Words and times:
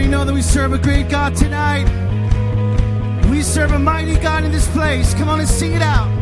We 0.00 0.08
know 0.08 0.24
that 0.24 0.32
we 0.32 0.40
serve 0.40 0.72
a 0.72 0.78
great 0.78 1.10
God 1.10 1.36
tonight. 1.36 1.84
We 3.30 3.42
serve 3.42 3.72
a 3.72 3.78
mighty 3.78 4.16
God 4.16 4.44
in 4.44 4.50
this 4.50 4.66
place. 4.68 5.12
Come 5.12 5.28
on 5.28 5.40
and 5.40 5.48
sing 5.48 5.74
it 5.74 5.82
out. 5.82 6.19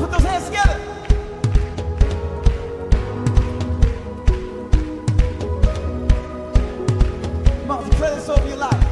put 0.00 0.10
those 0.10 0.22
hands 0.22 0.46
together. 0.46 0.80
The 7.90 8.46
your 8.48 8.56
life. 8.56 8.86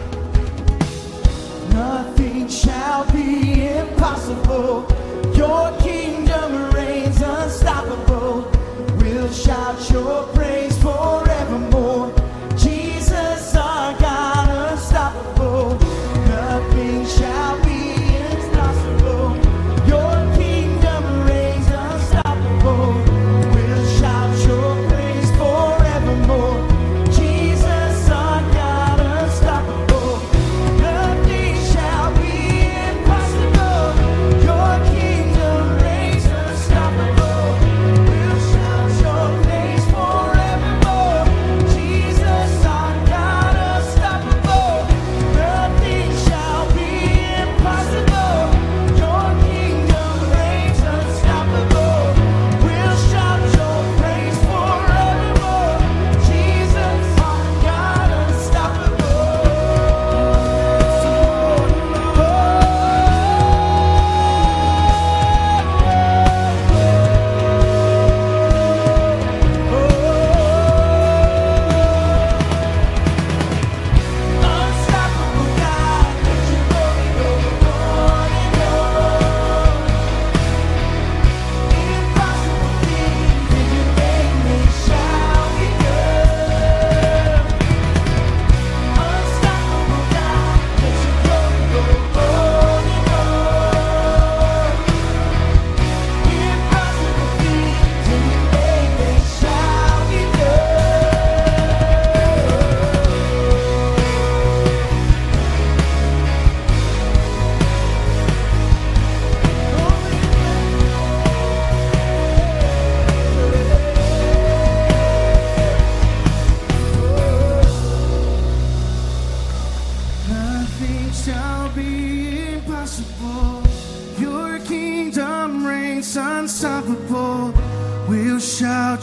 Nothing 1.73 2.49
shall 2.49 3.11
be 3.11 3.69
impossible. 3.69 4.87
Your 5.35 5.77
kingdom 5.79 6.71
reigns 6.73 7.21
unstoppable. 7.23 8.51
We'll 8.99 9.33
shout 9.33 9.91
your 9.91 10.25
praise 10.35 10.77
for. 10.83 11.28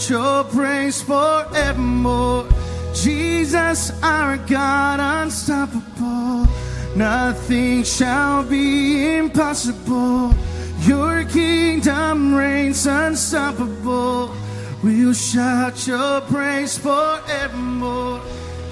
shout 0.05 0.09
your 0.09 0.43
praise 0.45 1.01
forevermore. 1.01 2.47
Jesus, 2.93 3.91
our 4.03 4.37
God, 4.37 4.99
unstoppable. 4.99 6.47
Nothing 6.95 7.83
shall 7.83 8.43
be 8.43 9.17
impossible. 9.17 10.33
Your 10.81 11.23
kingdom 11.25 12.35
reigns 12.35 12.85
unstoppable. 12.85 14.31
We'll 14.83 15.13
shout 15.13 15.87
your 15.87 16.21
praise 16.21 16.77
forevermore. 16.77 18.21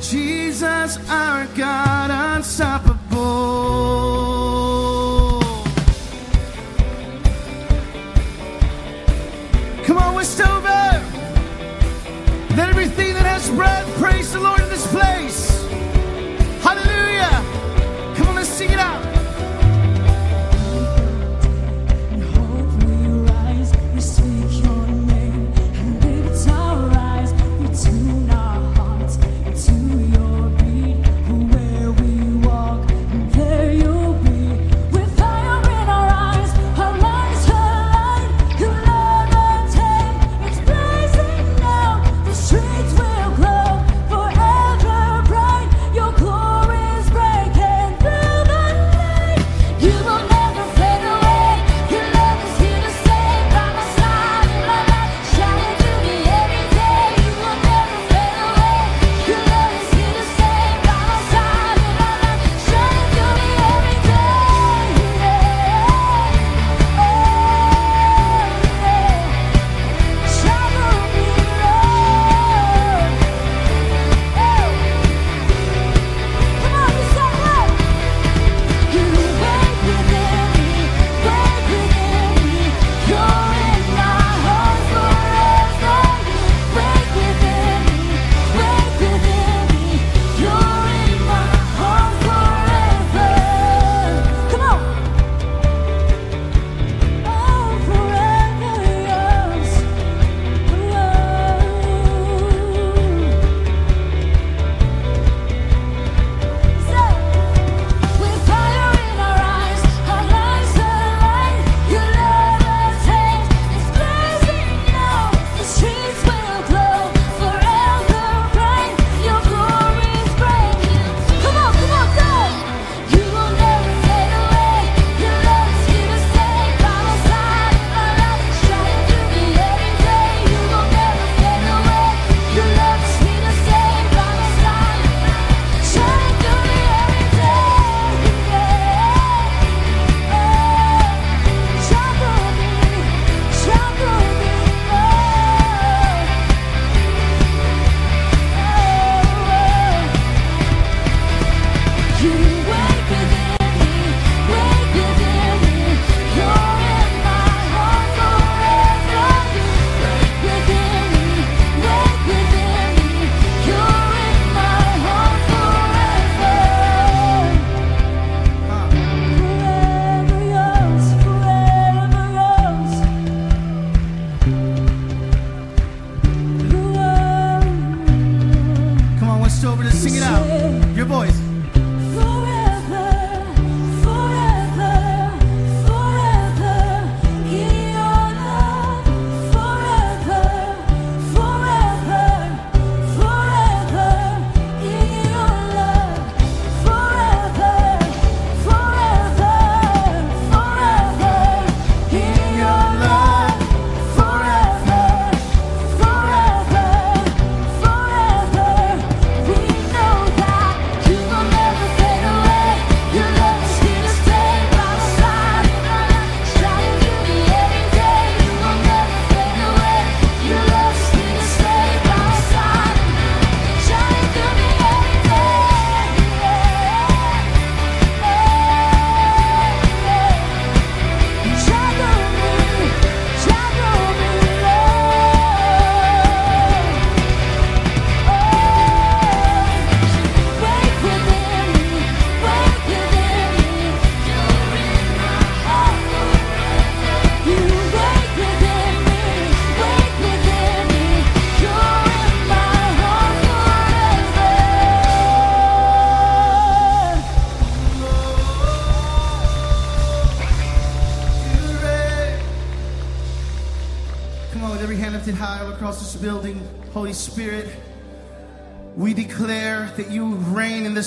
Jesus, 0.02 0.98
our 1.10 1.48
God, 1.56 2.12
unstoppable. 2.38 3.02
Come 9.86 9.98
on, 9.98 10.16
we're 10.16 10.24
still 10.24 10.62
back. 10.62 10.93
Let 12.56 12.70
everything 12.70 13.16
that 13.16 13.26
has 13.26 13.50
breath 13.50 13.88
praise 13.98 14.32
the 14.32 14.40
Lord 14.40 14.62
in 14.62 14.70
this 14.70 14.86
place. 14.92 15.53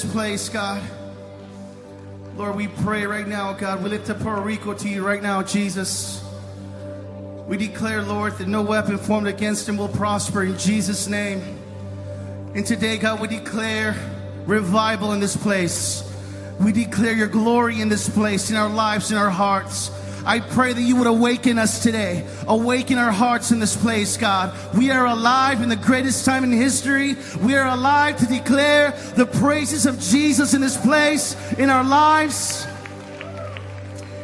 This 0.03 0.13
place, 0.13 0.51
God. 0.51 0.83
Lord, 2.37 2.55
we 2.55 2.69
pray 2.69 3.07
right 3.07 3.27
now, 3.27 3.55
God. 3.55 3.83
We 3.83 3.89
lift 3.89 4.11
up 4.11 4.21
Puerto 4.21 4.43
Rico 4.43 4.75
to 4.75 4.89
you 4.91 5.03
right 5.03 5.23
now, 5.23 5.43
Jesus. 5.43 6.23
We 7.47 7.57
declare, 7.57 8.03
Lord, 8.03 8.37
that 8.37 8.47
no 8.47 8.61
weapon 8.61 8.99
formed 8.99 9.27
against 9.27 9.67
him 9.67 9.79
will 9.79 9.89
prosper 9.89 10.43
in 10.43 10.59
Jesus' 10.59 11.09
name. 11.09 11.41
And 12.55 12.67
today, 12.67 12.99
God, 12.99 13.23
we 13.23 13.29
declare 13.29 13.97
revival 14.45 15.15
in 15.15 15.21
this 15.21 15.35
place. 15.35 16.05
We 16.61 16.73
declare 16.73 17.15
your 17.15 17.29
glory 17.29 17.81
in 17.81 17.89
this 17.89 18.07
place, 18.07 18.51
in 18.51 18.57
our 18.57 18.69
lives, 18.69 19.11
in 19.11 19.17
our 19.17 19.31
hearts. 19.31 19.91
I 20.27 20.41
pray 20.41 20.73
that 20.73 20.83
you 20.83 20.97
would 20.97 21.07
awaken 21.07 21.57
us 21.57 21.85
today, 21.85 22.27
awaken 22.49 22.99
our 22.99 23.13
hearts 23.13 23.53
in 23.53 23.61
this 23.61 23.77
place, 23.77 24.17
God. 24.17 24.53
We 24.77 24.91
are 24.91 25.07
alive 25.07 25.63
in 25.63 25.69
the 25.69 25.77
greatest 25.77 26.25
time 26.25 26.43
in 26.43 26.51
history. 26.51 27.15
We 27.41 27.55
are 27.55 27.69
alive 27.69 28.17
to 28.17 28.27
declare 28.27 28.91
the 29.15 29.27
praises 29.27 29.87
of 29.87 30.01
Jesus 30.01 30.53
in 30.53 30.61
this 30.61 30.77
place, 30.77 31.37
in 31.53 31.71
our 31.71 31.85
lives. 31.85 32.67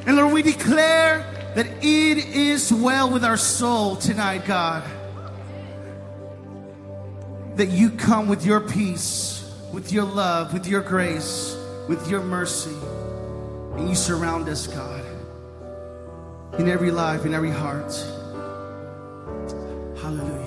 And 0.04 0.16
Lord, 0.16 0.32
we 0.32 0.42
declare 0.42 1.25
that 1.54 1.68
it 1.68 2.18
is 2.18 2.73
well 2.73 3.09
with 3.09 3.25
our 3.25 3.37
soul 3.37 3.94
tonight, 3.94 4.44
God. 4.44 4.82
That 7.54 7.68
you 7.68 7.90
come 7.90 8.26
with 8.26 8.44
your 8.44 8.59
peace, 8.59 9.49
with 9.73 9.92
your 9.92 10.04
love, 10.04 10.52
with 10.52 10.66
your 10.66 10.80
grace, 10.80 11.56
with 11.88 12.11
your 12.11 12.23
mercy, 12.23 12.75
and 13.76 13.88
you 13.88 13.94
surround 13.94 14.49
us, 14.49 14.66
God 14.66 15.01
in 16.59 16.68
every 16.68 16.90
life, 16.90 17.25
in 17.25 17.35
every 17.35 17.50
heart. 17.50 17.92
Hallelujah. 20.00 20.41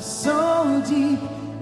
so 0.00 0.82
deep 0.88 1.20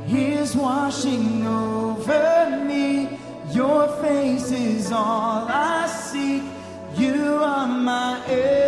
is 0.09 0.55
washing 0.55 1.47
over 1.47 2.65
me. 2.65 3.19
Your 3.51 3.89
face 4.03 4.51
is 4.51 4.93
all 4.93 5.47
I 5.49 5.87
seek. 5.87 6.43
You 6.97 7.37
are 7.43 7.67
my 7.67 8.21
everything. 8.27 8.66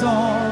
song. 0.00 0.49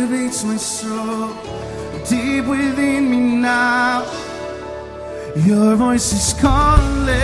Captivates 0.00 0.44
my 0.44 0.56
soul. 0.56 1.28
Deep 2.08 2.46
within 2.46 3.10
me 3.10 3.18
now, 3.18 4.02
your 5.36 5.76
voice 5.76 6.12
is 6.12 6.40
calling. 6.40 7.18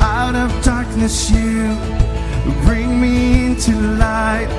Out 0.00 0.34
of 0.34 0.50
darkness, 0.64 1.30
you 1.30 1.76
bring 2.64 3.00
me 3.00 3.46
into 3.46 3.72
light. 3.98 4.50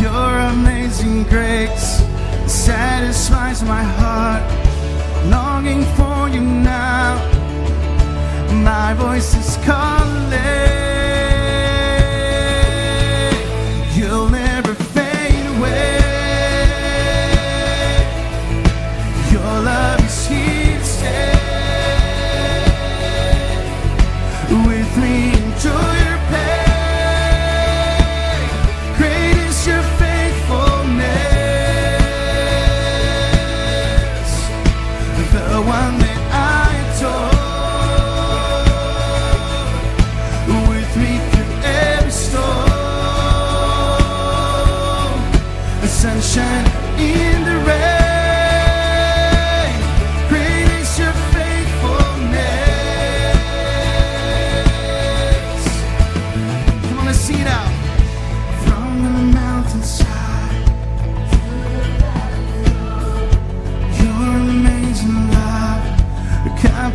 Your 0.00 0.30
amazing 0.52 1.22
grace 1.24 2.02
satisfies 2.46 3.62
my 3.62 3.82
heart, 3.82 4.42
longing 5.30 5.84
for 5.96 6.28
you 6.28 6.42
now. 6.42 7.16
My 8.62 8.92
voice 8.94 9.34
is 9.34 9.56
calling. 9.64 10.57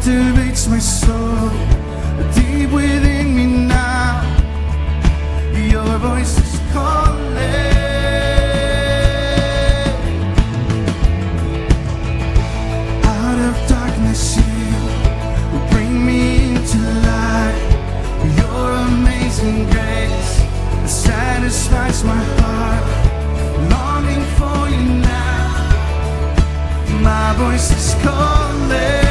Captivates 0.03 0.67
my 0.67 0.79
soul. 0.79 1.49
Deep 2.35 2.69
within 2.71 3.35
me 3.35 3.45
now, 3.45 4.21
your 5.55 5.97
voice 5.97 6.37
is 6.39 6.59
calling. 6.73 7.23
Out 13.05 13.39
of 13.47 13.55
darkness, 13.69 14.35
you 14.35 15.59
bring 15.71 16.05
me 16.05 16.49
into 16.49 16.79
light. 17.07 17.61
Your 18.39 18.71
amazing 18.89 19.69
grace 19.71 20.33
satisfies 20.85 22.03
my 22.03 22.23
heart. 22.41 22.83
Longing 23.71 24.25
for 24.37 24.67
you 24.67 24.83
now. 24.99 25.47
My 27.01 27.33
voice 27.37 27.71
is 27.71 27.95
calling. 28.03 29.02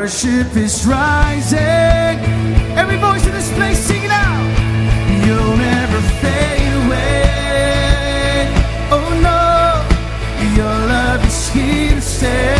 Worship 0.00 0.56
is 0.56 0.86
rising. 0.86 1.58
Every 2.74 2.96
voice 2.96 3.26
in 3.26 3.32
this 3.32 3.52
place, 3.52 3.78
sing 3.78 4.02
it 4.02 4.10
out. 4.10 5.26
You'll 5.26 5.58
never 5.58 6.00
fade 6.22 6.72
away. 6.86 8.48
Oh 8.90 9.10
no, 9.20 10.56
your 10.56 10.74
love 10.88 11.22
is 11.26 11.48
here 11.50 11.90
to 11.90 12.00
stay. 12.00 12.59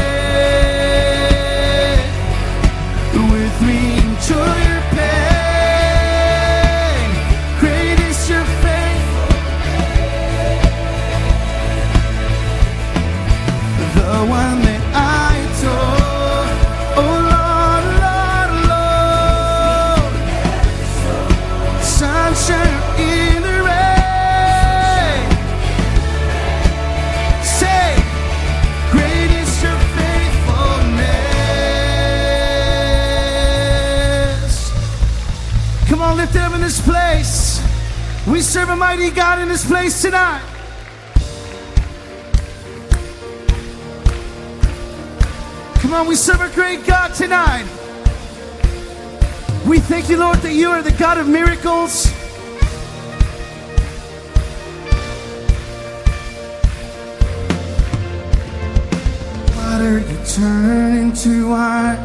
Serve 38.51 38.71
a 38.71 38.75
mighty 38.75 39.11
God 39.11 39.39
in 39.39 39.49
this 39.49 39.65
place 39.65 40.03
tonight. 40.03 40.43
Come 45.75 45.95
on, 45.95 46.09
we 46.09 46.17
serve 46.17 46.41
a 46.41 46.53
great 46.53 46.85
God 46.85 47.15
tonight. 47.15 47.63
We 49.65 49.79
thank 49.79 50.09
you, 50.09 50.17
Lord, 50.17 50.39
that 50.39 50.53
you 50.53 50.69
are 50.69 50.83
the 50.83 50.91
God 50.91 51.19
of 51.19 51.29
miracles. 51.29 52.13
Water 59.55 60.01
you 60.01 60.25
turn 60.27 60.97
into 60.97 61.51
wine. 61.51 61.99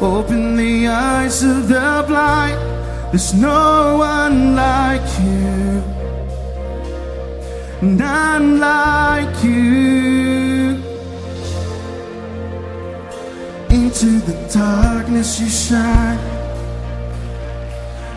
Open 0.00 0.56
the 0.56 0.88
eyes 0.88 1.44
of 1.44 1.68
the 1.68 2.04
blind. 2.08 2.71
There's 3.12 3.34
no 3.34 3.98
one 3.98 4.56
like 4.56 5.06
you. 5.20 5.82
None 7.82 8.58
like 8.58 9.44
you. 9.44 10.80
Into 13.68 14.18
the 14.20 14.32
darkness 14.50 15.38
you 15.38 15.48
shine. 15.50 16.18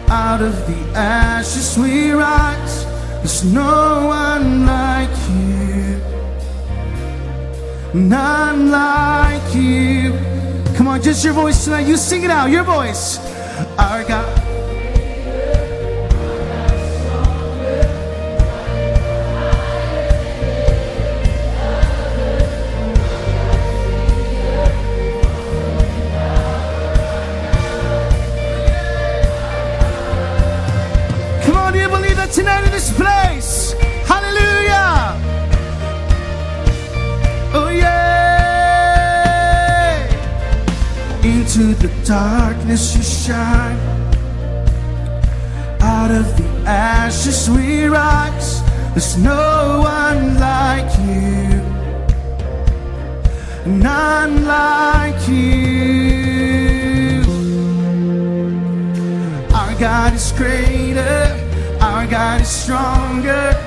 Out 0.08 0.42
of 0.42 0.56
the 0.66 0.80
ashes 0.98 1.78
we 1.78 2.12
rise. 2.12 2.86
There's 3.20 3.44
no 3.44 4.08
one 4.08 4.66
like 4.66 5.10
you. 5.28 6.00
none 7.94 8.72
like 8.72 9.54
you. 9.54 10.14
Come 10.78 10.88
on, 10.88 11.02
just 11.02 11.26
your 11.26 11.34
voice 11.34 11.66
tonight. 11.66 11.86
You 11.86 11.98
sing 11.98 12.24
it 12.24 12.32
out, 12.32 12.50
your 12.50 12.64
voice. 12.64 13.20
Our 13.78 14.06
God. 14.06 14.45
This 32.76 32.92
place? 32.92 33.74
Hallelujah. 34.06 35.16
Oh, 37.54 37.70
yeah. 37.70 37.96
Into 41.24 41.74
the 41.84 41.88
darkness 42.04 42.98
you 42.98 43.04
shine. 43.04 43.80
Out 45.80 46.12
of 46.12 46.26
the 46.38 46.48
ashes 46.68 47.50
we 47.50 47.86
rise. 47.86 48.62
There's 48.94 49.16
no 49.18 49.80
one 49.80 50.38
like 50.38 50.92
you. 51.08 51.62
None 53.72 54.46
like 54.46 55.22
you. 55.30 57.24
Our 59.56 59.74
God 59.80 60.14
is 60.14 60.34
greater. 60.34 61.45
Our 62.06 62.12
God 62.12 62.42
is 62.42 62.50
stronger. 62.50 63.58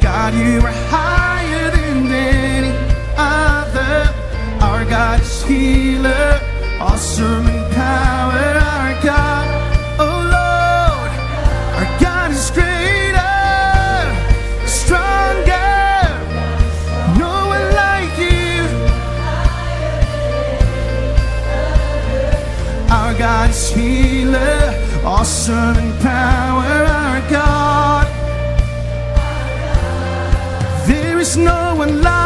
God, 0.00 0.32
you 0.32 0.60
are 0.60 0.72
higher 0.86 1.68
than 1.72 2.06
any 2.06 2.70
other. 3.16 4.14
Our 4.62 4.84
God 4.84 5.20
is 5.20 5.42
healer. 5.42 6.40
Awesome 6.78 7.48
in 7.48 7.74
power. 7.74 8.54
Our 8.70 9.02
God, 9.02 9.46
oh 9.98 10.20
Lord. 10.36 11.12
Our 11.74 11.88
God 11.98 12.30
is 12.30 12.52
greater. 12.52 13.18
Stronger. 14.64 15.58
No 17.18 17.34
one 17.50 17.68
like 17.82 18.14
you. 18.16 18.62
Our 22.94 23.12
God 23.18 23.50
is 23.50 23.70
healer, 23.70 24.72
awesome 25.04 25.76
in 25.78 25.92
power, 25.98 26.47
There 31.28 31.36
is 31.36 31.44
no 31.44 32.17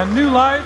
and 0.00 0.14
new 0.14 0.30
life. 0.30 0.64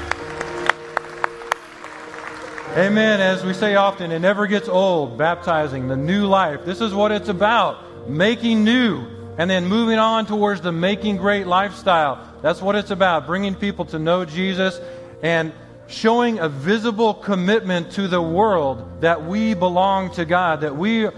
Amen. 2.77 3.21
As 3.21 3.43
we 3.43 3.53
say 3.53 3.75
often, 3.75 4.13
it 4.13 4.21
never 4.21 4.47
gets 4.47 4.69
old 4.69 5.19
baptizing 5.19 5.89
the 5.89 5.97
new 5.97 6.27
life. 6.27 6.65
This 6.65 6.81
is 6.81 6.95
what 6.95 7.11
it's 7.11 7.29
about 7.29 8.09
making 8.09 8.63
new 8.63 9.05
and 9.37 9.51
then 9.51 9.67
moving 9.67 9.99
on 9.99 10.27
towards 10.27 10.61
the 10.61 10.71
making 10.71 11.17
great 11.17 11.49
lifestyle. 11.49 12.33
That's 12.43 12.63
what 12.63 12.77
it's 12.77 12.93
about 12.93 13.27
bringing 13.27 13.57
people 13.57 13.87
to 13.87 13.99
know 13.99 14.25
Jesus 14.25 14.81
and 15.21 15.53
showing 15.89 16.39
a 16.39 16.49
visible 16.49 17.13
commitment 17.13 17.91
to 17.93 18.07
the 18.07 18.23
world 18.23 19.01
that 19.01 19.25
we 19.25 19.55
belong 19.55 20.13
to 20.13 20.25
God, 20.25 20.61
that 20.61 20.77
we 20.77 21.09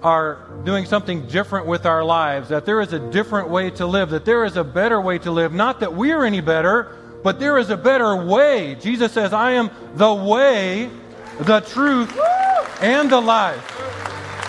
are 0.00 0.46
doing 0.62 0.84
something 0.84 1.26
different 1.26 1.66
with 1.66 1.86
our 1.86 2.04
lives, 2.04 2.50
that 2.50 2.66
there 2.66 2.80
is 2.80 2.92
a 2.92 3.00
different 3.10 3.48
way 3.48 3.70
to 3.70 3.84
live, 3.84 4.10
that 4.10 4.24
there 4.24 4.44
is 4.44 4.56
a 4.56 4.62
better 4.62 5.00
way 5.00 5.18
to 5.18 5.32
live. 5.32 5.52
Not 5.52 5.80
that 5.80 5.92
we're 5.94 6.24
any 6.24 6.40
better, 6.40 6.94
but 7.22 7.40
there 7.40 7.58
is 7.58 7.70
a 7.70 7.76
better 7.76 8.16
way. 8.16 8.76
Jesus 8.76 9.12
says, 9.12 9.32
I 9.32 9.52
am 9.52 9.70
the 9.94 10.12
way, 10.12 10.90
the 11.40 11.60
truth, 11.60 12.16
and 12.80 13.10
the 13.10 13.20
life. 13.20 13.64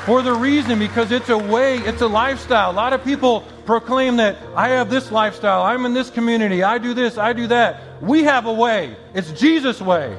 For 0.06 0.22
the 0.22 0.34
reason, 0.34 0.80
because 0.80 1.12
it's 1.12 1.30
a 1.30 1.38
way, 1.38 1.78
it's 1.78 2.02
a 2.02 2.08
lifestyle. 2.08 2.72
A 2.72 2.74
lot 2.74 2.94
of 2.94 3.04
people 3.04 3.42
proclaim 3.66 4.16
that 4.18 4.38
I 4.56 4.70
have 4.70 4.90
this 4.90 5.12
lifestyle, 5.12 5.62
I'm 5.62 5.86
in 5.86 5.94
this 5.94 6.10
community, 6.10 6.64
I 6.64 6.78
do 6.78 6.94
this, 6.94 7.18
I 7.18 7.34
do 7.34 7.48
that. 7.48 8.02
We 8.02 8.24
have 8.24 8.46
a 8.46 8.54
way. 8.54 8.96
It's 9.14 9.32
Jesus' 9.32 9.82
way. 9.82 10.18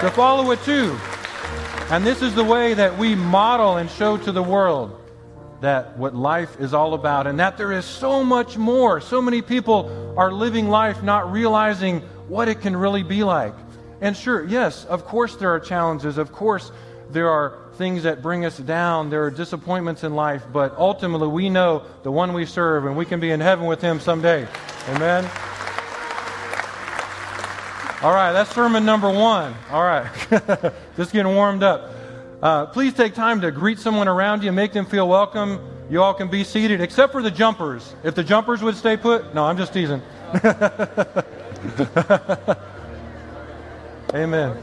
To 0.00 0.10
follow 0.10 0.50
it 0.50 0.60
too. 0.62 0.98
And 1.90 2.04
this 2.04 2.22
is 2.22 2.34
the 2.34 2.42
way 2.42 2.74
that 2.74 2.98
we 2.98 3.14
model 3.14 3.76
and 3.76 3.88
show 3.88 4.16
to 4.16 4.32
the 4.32 4.42
world 4.42 4.98
that 5.60 5.96
what 5.96 6.14
life 6.14 6.60
is 6.60 6.74
all 6.74 6.94
about 6.94 7.26
and 7.26 7.40
that 7.40 7.56
there 7.56 7.72
is 7.72 7.84
so 7.84 8.22
much 8.22 8.56
more. 8.56 9.00
So 9.00 9.22
many 9.22 9.42
people 9.42 10.14
are 10.16 10.30
living 10.30 10.68
life 10.68 11.02
not 11.02 11.32
realizing 11.32 12.00
what 12.28 12.48
it 12.48 12.60
can 12.60 12.76
really 12.76 13.02
be 13.02 13.24
like. 13.24 13.54
And 14.00 14.16
sure, 14.16 14.44
yes, 14.44 14.84
of 14.84 15.04
course 15.04 15.36
there 15.36 15.50
are 15.50 15.60
challenges. 15.60 16.18
Of 16.18 16.32
course, 16.32 16.70
there 17.10 17.30
are 17.30 17.58
things 17.74 18.02
that 18.02 18.22
bring 18.22 18.44
us 18.44 18.58
down, 18.58 19.10
there 19.10 19.22
are 19.24 19.30
disappointments 19.30 20.02
in 20.02 20.14
life, 20.14 20.44
but 20.52 20.74
ultimately 20.76 21.28
we 21.28 21.48
know 21.48 21.82
the 22.02 22.10
one 22.10 22.32
we 22.32 22.46
serve 22.46 22.86
and 22.86 22.96
we 22.96 23.04
can 23.04 23.20
be 23.20 23.30
in 23.30 23.40
heaven 23.40 23.66
with 23.66 23.80
him 23.80 24.00
someday. 24.00 24.46
Amen. 24.88 25.24
All 28.02 28.12
right, 28.12 28.32
that's 28.32 28.54
sermon 28.54 28.84
number 28.84 29.10
one. 29.10 29.54
All 29.70 29.82
right, 29.82 30.10
just 30.96 31.12
getting 31.12 31.34
warmed 31.34 31.62
up. 31.62 31.95
Uh, 32.46 32.64
please 32.64 32.94
take 32.94 33.12
time 33.12 33.40
to 33.40 33.50
greet 33.50 33.76
someone 33.76 34.06
around 34.06 34.44
you, 34.44 34.52
make 34.52 34.72
them 34.72 34.86
feel 34.86 35.08
welcome. 35.08 35.58
You 35.90 36.00
all 36.00 36.14
can 36.14 36.28
be 36.28 36.44
seated, 36.44 36.80
except 36.80 37.10
for 37.10 37.20
the 37.20 37.28
jumpers. 37.28 37.96
If 38.04 38.14
the 38.14 38.22
jumpers 38.22 38.62
would 38.62 38.76
stay 38.76 38.96
put, 38.96 39.34
no, 39.34 39.44
I'm 39.44 39.56
just 39.56 39.72
teasing. 39.72 40.00
Amen. 44.14 44.56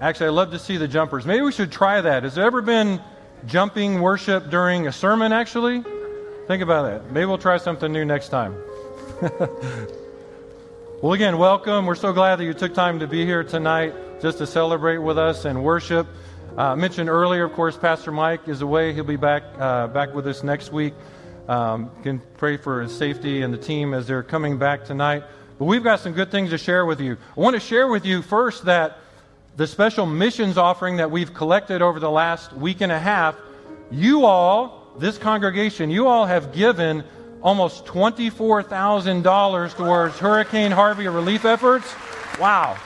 Actually, 0.00 0.28
I 0.28 0.30
love 0.30 0.50
to 0.52 0.58
see 0.58 0.78
the 0.78 0.88
jumpers. 0.88 1.26
Maybe 1.26 1.42
we 1.42 1.52
should 1.52 1.70
try 1.70 2.00
that. 2.00 2.22
Has 2.22 2.34
there 2.34 2.46
ever 2.46 2.62
been 2.62 3.02
jumping 3.44 4.00
worship 4.00 4.48
during 4.48 4.86
a 4.86 4.92
sermon, 4.92 5.30
actually? 5.30 5.84
Think 6.46 6.62
about 6.62 6.84
that. 6.84 7.12
Maybe 7.12 7.26
we'll 7.26 7.36
try 7.36 7.58
something 7.58 7.92
new 7.92 8.06
next 8.06 8.30
time. 8.30 8.54
well, 11.02 11.12
again, 11.12 11.36
welcome. 11.36 11.84
We're 11.84 11.96
so 11.96 12.14
glad 12.14 12.36
that 12.36 12.44
you 12.44 12.54
took 12.54 12.72
time 12.72 13.00
to 13.00 13.06
be 13.06 13.26
here 13.26 13.44
tonight 13.44 13.92
just 14.22 14.38
to 14.38 14.46
celebrate 14.46 14.96
with 14.96 15.18
us 15.18 15.44
and 15.44 15.62
worship. 15.62 16.06
Uh, 16.56 16.74
mentioned 16.74 17.10
earlier, 17.10 17.44
of 17.44 17.52
course, 17.52 17.76
Pastor 17.76 18.10
Mike 18.10 18.48
is 18.48 18.62
away. 18.62 18.94
He'll 18.94 19.04
be 19.04 19.16
back 19.16 19.42
uh, 19.58 19.88
back 19.88 20.14
with 20.14 20.26
us 20.26 20.42
next 20.42 20.72
week. 20.72 20.94
Um, 21.46 21.90
can 22.02 22.22
pray 22.38 22.56
for 22.56 22.80
his 22.80 22.96
safety 22.96 23.42
and 23.42 23.52
the 23.52 23.58
team 23.58 23.92
as 23.92 24.06
they're 24.06 24.22
coming 24.22 24.56
back 24.58 24.86
tonight. 24.86 25.24
But 25.58 25.66
we've 25.66 25.84
got 25.84 26.00
some 26.00 26.14
good 26.14 26.30
things 26.30 26.50
to 26.50 26.58
share 26.58 26.86
with 26.86 27.00
you. 27.00 27.18
I 27.36 27.40
want 27.40 27.52
to 27.52 27.60
share 27.60 27.86
with 27.86 28.06
you 28.06 28.22
first 28.22 28.64
that 28.64 28.96
the 29.56 29.66
special 29.66 30.06
missions 30.06 30.56
offering 30.56 30.96
that 30.96 31.10
we've 31.10 31.34
collected 31.34 31.82
over 31.82 32.00
the 32.00 32.10
last 32.10 32.52
week 32.52 32.80
and 32.80 32.92
a 32.92 32.98
half, 32.98 33.36
you 33.90 34.24
all, 34.24 34.94
this 34.98 35.18
congregation, 35.18 35.90
you 35.90 36.06
all 36.06 36.26
have 36.26 36.52
given 36.52 37.04
almost 37.42 37.84
$24,000 37.86 39.76
towards 39.76 40.18
Hurricane 40.18 40.70
Harvey 40.70 41.08
relief 41.08 41.44
efforts. 41.44 41.94
Wow. 42.38 42.76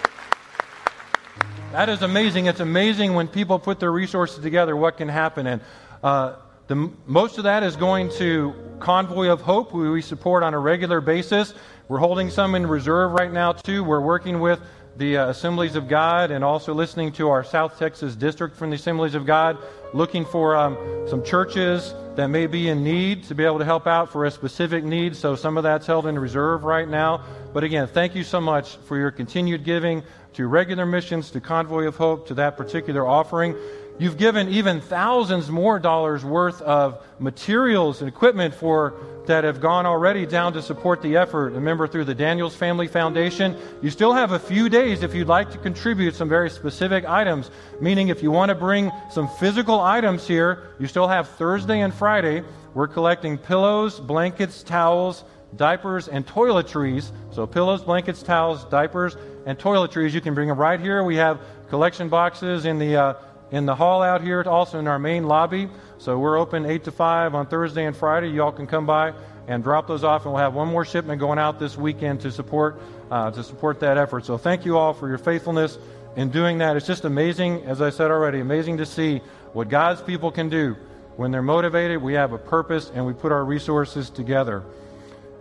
That 1.72 1.88
is 1.88 2.02
amazing. 2.02 2.46
It's 2.46 2.60
amazing 2.60 3.14
when 3.14 3.26
people 3.26 3.58
put 3.58 3.80
their 3.80 3.90
resources 3.90 4.40
together 4.40 4.76
what 4.76 4.96
can 4.96 5.08
happen. 5.08 5.46
And 5.48 5.60
uh, 6.02 6.36
the, 6.68 6.90
most 7.06 7.36
of 7.36 7.44
that 7.44 7.62
is 7.62 7.76
going 7.76 8.10
to 8.12 8.54
Convoy 8.78 9.28
of 9.28 9.40
Hope, 9.40 9.72
who 9.72 9.92
we 9.92 10.00
support 10.00 10.42
on 10.42 10.54
a 10.54 10.58
regular 10.58 11.00
basis. 11.00 11.52
We're 11.88 11.98
holding 11.98 12.30
some 12.30 12.54
in 12.54 12.66
reserve 12.66 13.12
right 13.12 13.32
now, 13.32 13.52
too. 13.52 13.82
We're 13.82 14.00
working 14.00 14.40
with 14.40 14.60
the 14.96 15.16
uh, 15.16 15.28
Assemblies 15.28 15.74
of 15.76 15.88
God 15.88 16.30
and 16.30 16.44
also 16.44 16.72
listening 16.72 17.12
to 17.12 17.28
our 17.28 17.42
South 17.42 17.78
Texas 17.78 18.14
district 18.14 18.56
from 18.56 18.70
the 18.70 18.76
Assemblies 18.76 19.14
of 19.14 19.26
God, 19.26 19.58
looking 19.92 20.24
for 20.24 20.56
um, 20.56 20.76
some 21.08 21.24
churches 21.24 21.94
that 22.14 22.28
may 22.28 22.46
be 22.46 22.68
in 22.68 22.84
need 22.84 23.24
to 23.24 23.34
be 23.34 23.44
able 23.44 23.58
to 23.58 23.64
help 23.64 23.86
out 23.86 24.12
for 24.12 24.24
a 24.24 24.30
specific 24.30 24.84
need. 24.84 25.16
So 25.16 25.34
some 25.34 25.56
of 25.56 25.64
that's 25.64 25.86
held 25.86 26.06
in 26.06 26.18
reserve 26.18 26.62
right 26.62 26.88
now. 26.88 27.24
But 27.52 27.64
again, 27.64 27.88
thank 27.88 28.14
you 28.14 28.22
so 28.22 28.40
much 28.40 28.76
for 28.76 28.96
your 28.96 29.10
continued 29.10 29.64
giving 29.64 30.02
to 30.34 30.46
regular 30.46 30.86
missions, 30.86 31.30
to 31.32 31.40
Convoy 31.40 31.86
of 31.86 31.96
Hope, 31.96 32.28
to 32.28 32.34
that 32.34 32.56
particular 32.56 33.06
offering. 33.06 33.56
You've 33.98 34.16
given 34.16 34.48
even 34.48 34.80
thousands 34.80 35.50
more 35.50 35.78
dollars 35.78 36.24
worth 36.24 36.60
of 36.62 37.04
materials 37.20 38.00
and 38.00 38.08
equipment 38.08 38.54
for 38.54 38.94
that 39.26 39.44
have 39.44 39.60
gone 39.60 39.86
already 39.86 40.26
down 40.26 40.52
to 40.52 40.62
support 40.62 41.00
the 41.02 41.16
effort. 41.16 41.52
Remember, 41.52 41.86
through 41.86 42.04
the 42.04 42.14
Daniels 42.14 42.54
Family 42.54 42.86
Foundation, 42.86 43.56
you 43.82 43.90
still 43.90 44.12
have 44.12 44.32
a 44.32 44.38
few 44.38 44.68
days 44.68 45.02
if 45.02 45.14
you'd 45.14 45.28
like 45.28 45.50
to 45.52 45.58
contribute 45.58 46.14
some 46.14 46.28
very 46.28 46.50
specific 46.50 47.04
items. 47.04 47.50
Meaning, 47.80 48.08
if 48.08 48.22
you 48.22 48.30
want 48.30 48.50
to 48.50 48.54
bring 48.54 48.92
some 49.10 49.28
physical 49.40 49.80
items 49.80 50.26
here, 50.26 50.64
you 50.78 50.86
still 50.86 51.08
have 51.08 51.28
Thursday 51.30 51.80
and 51.80 51.94
Friday. 51.94 52.42
We're 52.74 52.88
collecting 52.88 53.38
pillows, 53.38 53.98
blankets, 54.00 54.62
towels, 54.62 55.24
diapers, 55.56 56.08
and 56.08 56.26
toiletries. 56.26 57.10
So, 57.32 57.46
pillows, 57.46 57.82
blankets, 57.82 58.22
towels, 58.22 58.64
diapers, 58.66 59.16
and 59.46 59.58
toiletries. 59.58 60.12
You 60.12 60.20
can 60.20 60.34
bring 60.34 60.48
them 60.48 60.58
right 60.58 60.80
here. 60.80 61.02
We 61.04 61.16
have 61.16 61.40
collection 61.70 62.08
boxes 62.08 62.66
in 62.66 62.78
the 62.78 62.96
uh, 62.96 63.14
in 63.50 63.66
the 63.66 63.74
hall 63.74 64.02
out 64.02 64.20
here, 64.20 64.42
also 64.42 64.78
in 64.80 64.88
our 64.88 64.98
main 64.98 65.28
lobby. 65.28 65.68
So 66.04 66.18
we're 66.18 66.36
open 66.36 66.66
8 66.66 66.84
to 66.84 66.92
5 66.92 67.34
on 67.34 67.46
Thursday 67.46 67.86
and 67.86 67.96
Friday. 67.96 68.28
Y'all 68.28 68.52
can 68.52 68.66
come 68.66 68.84
by 68.84 69.14
and 69.48 69.64
drop 69.64 69.86
those 69.86 70.04
off, 70.04 70.26
and 70.26 70.34
we'll 70.34 70.42
have 70.42 70.52
one 70.52 70.68
more 70.68 70.84
shipment 70.84 71.18
going 71.18 71.38
out 71.38 71.58
this 71.58 71.78
weekend 71.78 72.20
to 72.20 72.30
support, 72.30 72.78
uh, 73.10 73.30
to 73.30 73.42
support 73.42 73.80
that 73.80 73.96
effort. 73.96 74.26
So 74.26 74.36
thank 74.36 74.66
you 74.66 74.76
all 74.76 74.92
for 74.92 75.08
your 75.08 75.16
faithfulness 75.16 75.78
in 76.14 76.28
doing 76.28 76.58
that. 76.58 76.76
It's 76.76 76.86
just 76.86 77.06
amazing, 77.06 77.62
as 77.62 77.80
I 77.80 77.88
said 77.88 78.10
already, 78.10 78.40
amazing 78.40 78.76
to 78.76 78.84
see 78.84 79.22
what 79.54 79.70
God's 79.70 80.02
people 80.02 80.30
can 80.30 80.50
do 80.50 80.76
when 81.16 81.30
they're 81.30 81.40
motivated. 81.40 82.02
We 82.02 82.12
have 82.12 82.32
a 82.32 82.38
purpose, 82.38 82.92
and 82.94 83.06
we 83.06 83.14
put 83.14 83.32
our 83.32 83.42
resources 83.42 84.10
together. 84.10 84.62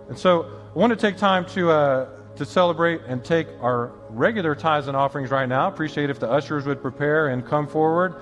And 0.07 0.17
so 0.17 0.43
I 0.73 0.79
want 0.79 0.91
to 0.91 0.95
take 0.95 1.17
time 1.17 1.45
to. 1.47 1.71
Uh, 1.71 2.09
to 2.37 2.47
celebrate 2.47 2.99
and 3.07 3.23
take 3.23 3.47
our 3.61 3.91
regular 4.09 4.55
tithes 4.55 4.87
and 4.87 4.97
offerings 4.97 5.29
right 5.29 5.47
now. 5.47 5.67
Appreciate 5.67 6.09
if 6.09 6.19
the 6.19 6.27
ushers 6.27 6.65
would 6.65 6.81
prepare 6.81 7.27
and 7.27 7.45
come 7.45 7.67
forward. 7.67 8.15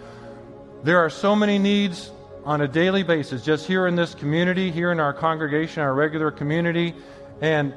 There 0.83 0.97
are 0.97 1.09
so 1.09 1.33
many 1.33 1.57
needs 1.57 2.11
on 2.43 2.61
a 2.61 2.67
daily 2.67 3.03
basis, 3.03 3.43
just 3.43 3.67
here 3.67 3.87
in 3.87 3.95
this 3.95 4.15
community, 4.15 4.71
here 4.71 4.91
in 4.91 4.99
our 4.99 5.13
congregation, 5.13 5.83
our 5.83 5.93
regular 5.93 6.31
community. 6.31 6.95
And 7.41 7.73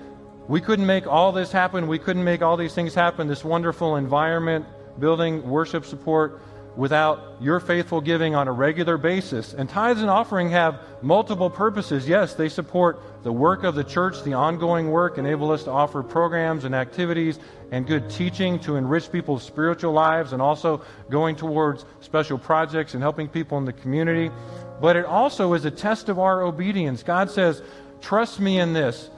we 0.48 0.60
couldn't 0.60 0.86
make 0.86 1.06
all 1.06 1.32
this 1.32 1.52
happen. 1.52 1.86
We 1.86 1.98
couldn't 1.98 2.24
make 2.24 2.42
all 2.42 2.56
these 2.56 2.74
things 2.74 2.94
happen, 2.94 3.28
this 3.28 3.44
wonderful 3.44 3.96
environment, 3.96 4.66
building, 4.98 5.48
worship 5.48 5.84
support, 5.84 6.40
without 6.76 7.36
your 7.40 7.60
faithful 7.60 8.00
giving 8.00 8.34
on 8.34 8.48
a 8.48 8.52
regular 8.52 8.98
basis. 8.98 9.54
And 9.54 9.68
tithes 9.68 10.00
and 10.00 10.10
offering 10.10 10.50
have 10.50 10.80
multiple 11.02 11.48
purposes. 11.48 12.08
Yes, 12.08 12.34
they 12.34 12.48
support 12.48 13.00
the 13.22 13.32
work 13.32 13.62
of 13.62 13.74
the 13.74 13.84
church, 13.84 14.22
the 14.22 14.34
ongoing 14.34 14.90
work, 14.90 15.16
enable 15.18 15.52
us 15.52 15.64
to 15.64 15.70
offer 15.70 16.02
programs 16.02 16.64
and 16.64 16.74
activities 16.74 17.38
and 17.74 17.88
good 17.88 18.08
teaching 18.08 18.56
to 18.60 18.76
enrich 18.76 19.10
people's 19.10 19.42
spiritual 19.42 19.92
lives 19.92 20.32
and 20.32 20.40
also 20.40 20.80
going 21.10 21.34
towards 21.34 21.84
special 22.00 22.38
projects 22.38 22.94
and 22.94 23.02
helping 23.02 23.26
people 23.26 23.58
in 23.58 23.64
the 23.64 23.72
community. 23.72 24.30
But 24.80 24.94
it 24.94 25.04
also 25.04 25.54
is 25.54 25.64
a 25.64 25.72
test 25.72 26.08
of 26.08 26.20
our 26.20 26.42
obedience. 26.42 27.02
God 27.02 27.32
says, 27.32 27.62
Trust 28.00 28.38
me 28.38 28.60
in 28.60 28.74
this. 28.74 29.10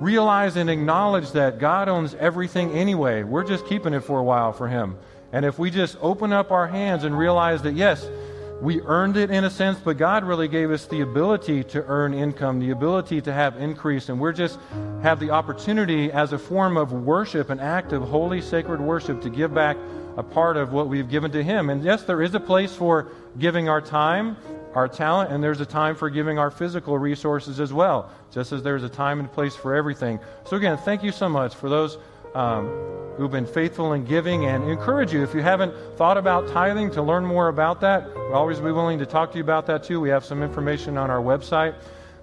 Realize 0.00 0.56
and 0.56 0.68
acknowledge 0.68 1.30
that 1.30 1.60
God 1.60 1.88
owns 1.88 2.16
everything 2.16 2.72
anyway. 2.72 3.22
We're 3.22 3.44
just 3.44 3.64
keeping 3.68 3.94
it 3.94 4.00
for 4.00 4.18
a 4.18 4.24
while 4.24 4.52
for 4.52 4.66
Him. 4.66 4.98
And 5.32 5.44
if 5.44 5.56
we 5.56 5.70
just 5.70 5.96
open 6.00 6.32
up 6.32 6.50
our 6.50 6.66
hands 6.66 7.04
and 7.04 7.16
realize 7.16 7.62
that, 7.62 7.74
yes, 7.74 8.04
we 8.60 8.80
earned 8.82 9.16
it 9.16 9.30
in 9.30 9.44
a 9.44 9.50
sense, 9.50 9.78
but 9.78 9.98
God 9.98 10.24
really 10.24 10.48
gave 10.48 10.70
us 10.70 10.86
the 10.86 11.02
ability 11.02 11.62
to 11.64 11.84
earn 11.84 12.14
income, 12.14 12.58
the 12.58 12.70
ability 12.70 13.20
to 13.22 13.32
have 13.32 13.56
increase, 13.58 14.08
and 14.08 14.18
we're 14.18 14.32
just 14.32 14.58
have 15.02 15.20
the 15.20 15.30
opportunity 15.30 16.10
as 16.10 16.32
a 16.32 16.38
form 16.38 16.76
of 16.76 16.92
worship, 16.92 17.50
an 17.50 17.60
act 17.60 17.92
of 17.92 18.02
holy, 18.02 18.40
sacred 18.40 18.80
worship, 18.80 19.20
to 19.22 19.30
give 19.30 19.54
back 19.54 19.76
a 20.16 20.22
part 20.22 20.56
of 20.56 20.72
what 20.72 20.88
we've 20.88 21.10
given 21.10 21.30
to 21.32 21.42
Him. 21.42 21.68
And 21.68 21.84
yes, 21.84 22.04
there 22.04 22.22
is 22.22 22.34
a 22.34 22.40
place 22.40 22.74
for 22.74 23.08
giving 23.38 23.68
our 23.68 23.82
time, 23.82 24.38
our 24.74 24.88
talent, 24.88 25.30
and 25.30 25.44
there's 25.44 25.60
a 25.60 25.66
time 25.66 25.94
for 25.94 26.08
giving 26.08 26.38
our 26.38 26.50
physical 26.50 26.98
resources 26.98 27.60
as 27.60 27.72
well, 27.72 28.10
just 28.32 28.52
as 28.52 28.62
there's 28.62 28.84
a 28.84 28.88
time 28.88 29.20
and 29.20 29.30
place 29.30 29.54
for 29.54 29.74
everything. 29.74 30.18
So, 30.46 30.56
again, 30.56 30.78
thank 30.78 31.02
you 31.02 31.12
so 31.12 31.28
much 31.28 31.54
for 31.54 31.68
those 31.68 31.98
um, 32.36 32.66
who've 33.16 33.30
been 33.30 33.46
faithful 33.46 33.94
in 33.94 34.04
giving 34.04 34.44
and 34.44 34.68
encourage 34.68 35.12
you. 35.12 35.22
If 35.22 35.34
you 35.34 35.40
haven't 35.40 35.74
thought 35.96 36.18
about 36.18 36.48
tithing 36.48 36.90
to 36.92 37.02
learn 37.02 37.24
more 37.24 37.48
about 37.48 37.80
that 37.80 38.14
we'll 38.14 38.34
always 38.34 38.58
be 38.58 38.72
willing 38.72 38.98
to 38.98 39.06
talk 39.06 39.32
to 39.32 39.38
you 39.38 39.44
about 39.44 39.66
that 39.66 39.84
too. 39.84 40.00
We 40.00 40.08
have 40.10 40.24
some 40.24 40.42
information 40.42 40.98
on 40.98 41.10
our 41.10 41.20
website. 41.20 41.74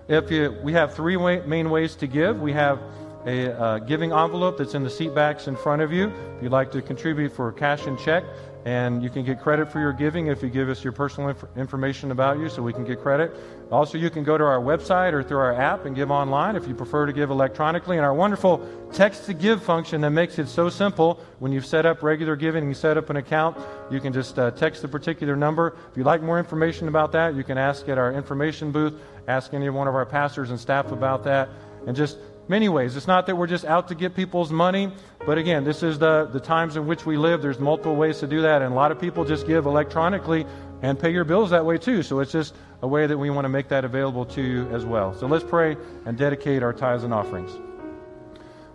If 0.08 0.30
you 0.30 0.56
we 0.62 0.74
have 0.74 0.94
three 0.94 1.18
way, 1.18 1.42
main 1.46 1.70
ways 1.70 1.96
to 1.96 2.08
give. 2.08 2.40
We 2.40 2.54
have 2.54 2.80
a 3.26 3.58
uh, 3.58 3.80
giving 3.80 4.12
envelope 4.12 4.58
that's 4.58 4.74
in 4.74 4.84
the 4.84 4.90
seat 4.90 5.16
backs 5.16 5.48
in 5.48 5.56
front 5.56 5.82
of 5.82 5.94
you. 5.94 6.12
If 6.38 6.44
you'd 6.44 6.52
like 6.52 6.72
to 6.74 6.82
contribute 6.82 7.32
for 7.32 7.52
cash 7.52 7.88
and 7.88 7.98
check 7.98 8.24
and 8.66 9.04
you 9.04 9.10
can 9.10 9.26
get 9.26 9.42
credit 9.42 9.70
for 9.70 9.80
your 9.80 9.92
giving 9.92 10.28
if 10.28 10.42
you 10.42 10.50
give 10.50 10.70
us 10.70 10.84
your 10.84 10.94
personal 10.94 11.30
inf- 11.30 11.44
information 11.58 12.12
about 12.12 12.40
you 12.40 12.48
so 12.48 12.62
we 12.62 12.72
can 12.72 12.86
get 12.86 13.02
credit. 13.02 13.36
Also, 13.72 13.98
you 13.98 14.10
can 14.10 14.24
go 14.24 14.38
to 14.38 14.44
our 14.44 14.60
website 14.60 15.12
or 15.12 15.22
through 15.22 15.40
our 15.40 15.54
app 15.54 15.86
and 15.86 15.96
give 15.96 16.12
online 16.12 16.56
if 16.56 16.66
you 16.68 16.74
prefer 16.74 17.06
to 17.06 17.12
give 17.12 17.30
electronically. 17.30 17.98
And 17.98 18.06
our 18.06 18.14
wonderful 18.14 18.66
text 18.94 19.26
to 19.26 19.34
give 19.34 19.62
function 19.62 20.00
that 20.02 20.12
makes 20.12 20.40
it 20.40 20.48
so 20.48 20.70
simple 20.70 21.20
when 21.40 21.52
you've 21.52 21.66
set 21.66 21.86
up 21.86 22.04
regular 22.04 22.38
giving 22.38 22.64
and 22.64 22.70
you 22.70 22.76
set 22.76 22.98
up 22.98 23.10
an 23.10 23.18
account, 23.18 23.58
you 23.92 24.00
can 24.00 24.14
just 24.14 24.40
uh, 24.40 24.52
text 24.52 24.82
the 24.82 24.88
particular 24.88 25.36
number. 25.36 25.76
If 25.92 25.98
you'd 25.98 26.06
like 26.06 26.22
more 26.22 26.40
information 26.40 26.88
about 26.88 27.12
that, 27.12 27.36
you 27.36 27.44
can 27.44 27.58
ask 27.58 27.90
at 27.90 27.98
our 27.98 28.14
information 28.14 28.72
booth, 28.72 28.94
ask 29.28 29.54
any 29.54 29.70
one 29.70 29.90
of 29.90 29.96
our 29.96 30.06
pastors 30.06 30.52
and 30.52 30.60
staff 30.60 30.92
about 30.92 31.24
that, 31.26 31.50
and 31.86 31.96
just 31.96 32.18
many 32.48 32.70
ways. 32.70 32.96
It's 32.96 33.08
not 33.08 33.28
that 33.28 33.36
we're 33.36 33.48
just 33.48 33.66
out 33.66 33.88
to 33.90 33.96
get 33.96 34.16
people's 34.16 34.52
money, 34.52 34.92
but 35.26 35.38
again, 35.38 35.64
this 35.64 35.84
is 35.84 36.00
the, 36.00 36.30
the 36.32 36.40
times 36.40 36.76
in 36.76 36.86
which 36.88 37.06
we 37.06 37.18
live. 37.18 37.42
There's 37.42 37.60
multiple 37.60 37.96
ways 37.96 38.20
to 38.20 38.28
do 38.28 38.42
that, 38.42 38.62
and 38.62 38.74
a 38.74 38.76
lot 38.76 38.92
of 38.92 39.00
people 39.00 39.26
just 39.26 39.48
give 39.48 39.66
electronically 39.66 40.46
and 40.82 41.00
pay 41.00 41.12
your 41.12 41.24
bills 41.24 41.50
that 41.52 41.66
way 41.66 41.78
too. 41.78 42.04
So 42.04 42.20
it's 42.20 42.32
just 42.32 42.54
a 42.82 42.88
way 42.88 43.08
that 43.08 43.18
we 43.18 43.30
want 43.30 43.46
to 43.46 43.50
make 43.50 43.70
that 43.70 43.86
available 43.86 44.26
to 44.26 44.42
you 44.42 44.68
as 44.70 44.86
well. 44.86 45.16
So 45.16 45.28
let's 45.28 45.46
pray 45.46 45.78
and 46.06 46.18
dedicate 46.18 46.62
our 46.62 46.74
tithes 46.74 47.04
and 47.04 47.14
offerings. 47.14 47.52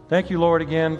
Thank 0.09 0.31
you, 0.31 0.41
Lord, 0.41 0.63
again 0.63 0.99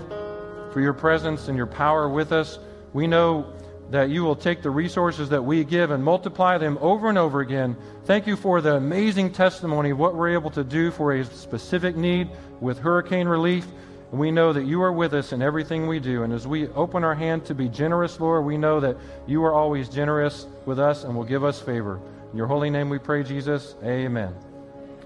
for 0.73 0.83
your 0.83 0.93
presence 0.93 1.49
and 1.49 1.57
your 1.57 1.67
power 1.67 2.09
with 2.09 2.31
us. 2.31 2.59
We 2.93 3.07
know 3.07 3.53
that 3.91 4.11
you 4.11 4.23
will 4.23 4.37
take 4.37 4.63
the 4.63 4.71
resources 4.71 5.31
that 5.31 5.43
we 5.43 5.65
give 5.65 5.91
and 5.91 6.05
multiply 6.05 6.59
them 6.59 6.79
over 6.81 7.09
and 7.09 7.17
over 7.17 7.41
again. 7.41 7.77
Thank 8.05 8.27
you 8.27 8.37
for 8.37 8.61
the 8.61 8.77
amazing 8.77 9.33
testimony 9.33 9.91
of 9.91 9.99
what 9.99 10.15
we're 10.15 10.35
able 10.35 10.51
to 10.51 10.65
do 10.65 10.91
for 10.91 11.13
a 11.15 11.25
specific 11.25 11.97
need 11.97 12.29
with 12.61 12.79
hurricane 12.79 13.27
relief. 13.27 13.67
And 14.11 14.21
we 14.21 14.31
know 14.31 14.53
that 14.53 14.65
you 14.65 14.83
are 14.83 14.93
with 14.93 15.15
us 15.15 15.33
in 15.33 15.43
everything 15.43 15.87
we 15.87 16.01
do. 16.01 16.23
And 16.23 16.33
as 16.33 16.47
we 16.47 16.69
open 16.69 17.05
our 17.05 17.15
hand 17.15 17.47
to 17.47 17.55
be 17.55 17.69
generous, 17.69 18.21
Lord, 18.21 18.45
we 18.45 18.59
know 18.59 18.81
that 18.81 18.97
you 19.27 19.45
are 19.45 19.55
always 19.55 19.89
generous 19.89 20.47
with 20.67 20.79
us 20.79 21.05
and 21.05 21.15
will 21.17 21.25
give 21.25 21.45
us 21.45 21.61
favor. 21.61 22.01
In 22.31 22.37
your 22.37 22.47
holy 22.47 22.71
name 22.71 22.91
we 22.91 22.99
pray, 22.99 23.23
Jesus. 23.23 23.75
Amen. 23.83 24.35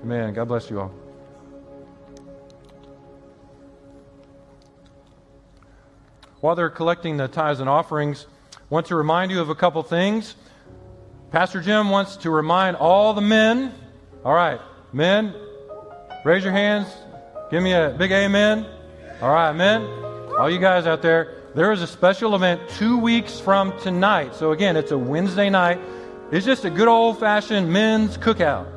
Amen. 0.03 0.35
God 0.35 0.49
bless 0.49 0.71
you 0.71 0.81
all. 0.81 0.93
While 6.41 6.57
they're 6.57 6.71
collecting 6.71 7.17
the 7.17 7.29
tithes 7.29 7.61
and 7.61 7.69
offerings, 7.69 8.27
want 8.73 8.87
to 8.87 8.97
remind 8.97 9.31
you 9.31 9.39
of 9.39 9.51
a 9.51 9.55
couple 9.55 9.83
things. 9.83 10.35
Pastor 11.31 11.61
Jim 11.61 11.91
wants 11.91 12.17
to 12.17 12.31
remind 12.31 12.75
all 12.75 13.13
the 13.13 13.21
men. 13.21 13.71
All 14.25 14.33
right, 14.33 14.63
men, 14.95 15.35
raise 16.25 16.43
your 16.43 16.55
hands. 16.55 16.89
Give 17.51 17.63
me 17.63 17.75
a 17.75 17.91
big 17.91 18.13
amen. 18.13 18.67
All 19.21 19.31
right, 19.31 19.53
men. 19.53 19.83
All 20.39 20.49
you 20.49 20.59
guys 20.59 20.87
out 20.87 21.03
there, 21.03 21.43
there 21.55 21.71
is 21.73 21.83
a 21.83 21.87
special 21.87 22.35
event 22.35 22.67
two 22.71 22.97
weeks 22.97 23.39
from 23.39 23.79
tonight. 23.81 24.35
So, 24.35 24.53
again, 24.53 24.79
it's 24.79 24.91
a 24.91 24.97
Wednesday 24.97 25.51
night. 25.51 25.79
It's 26.31 26.47
just 26.47 26.65
a 26.65 26.71
good 26.71 26.89
old 26.89 27.21
fashioned 27.21 27.71
men's 27.71 28.17
cookout. 28.17 28.73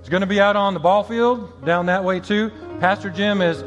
It's 0.00 0.08
going 0.08 0.22
to 0.22 0.26
be 0.26 0.40
out 0.40 0.56
on 0.56 0.72
the 0.72 0.80
ball 0.80 1.04
field 1.04 1.66
down 1.66 1.84
that 1.86 2.02
way, 2.02 2.18
too. 2.18 2.50
Pastor 2.80 3.10
Jim 3.10 3.42
is 3.42 3.62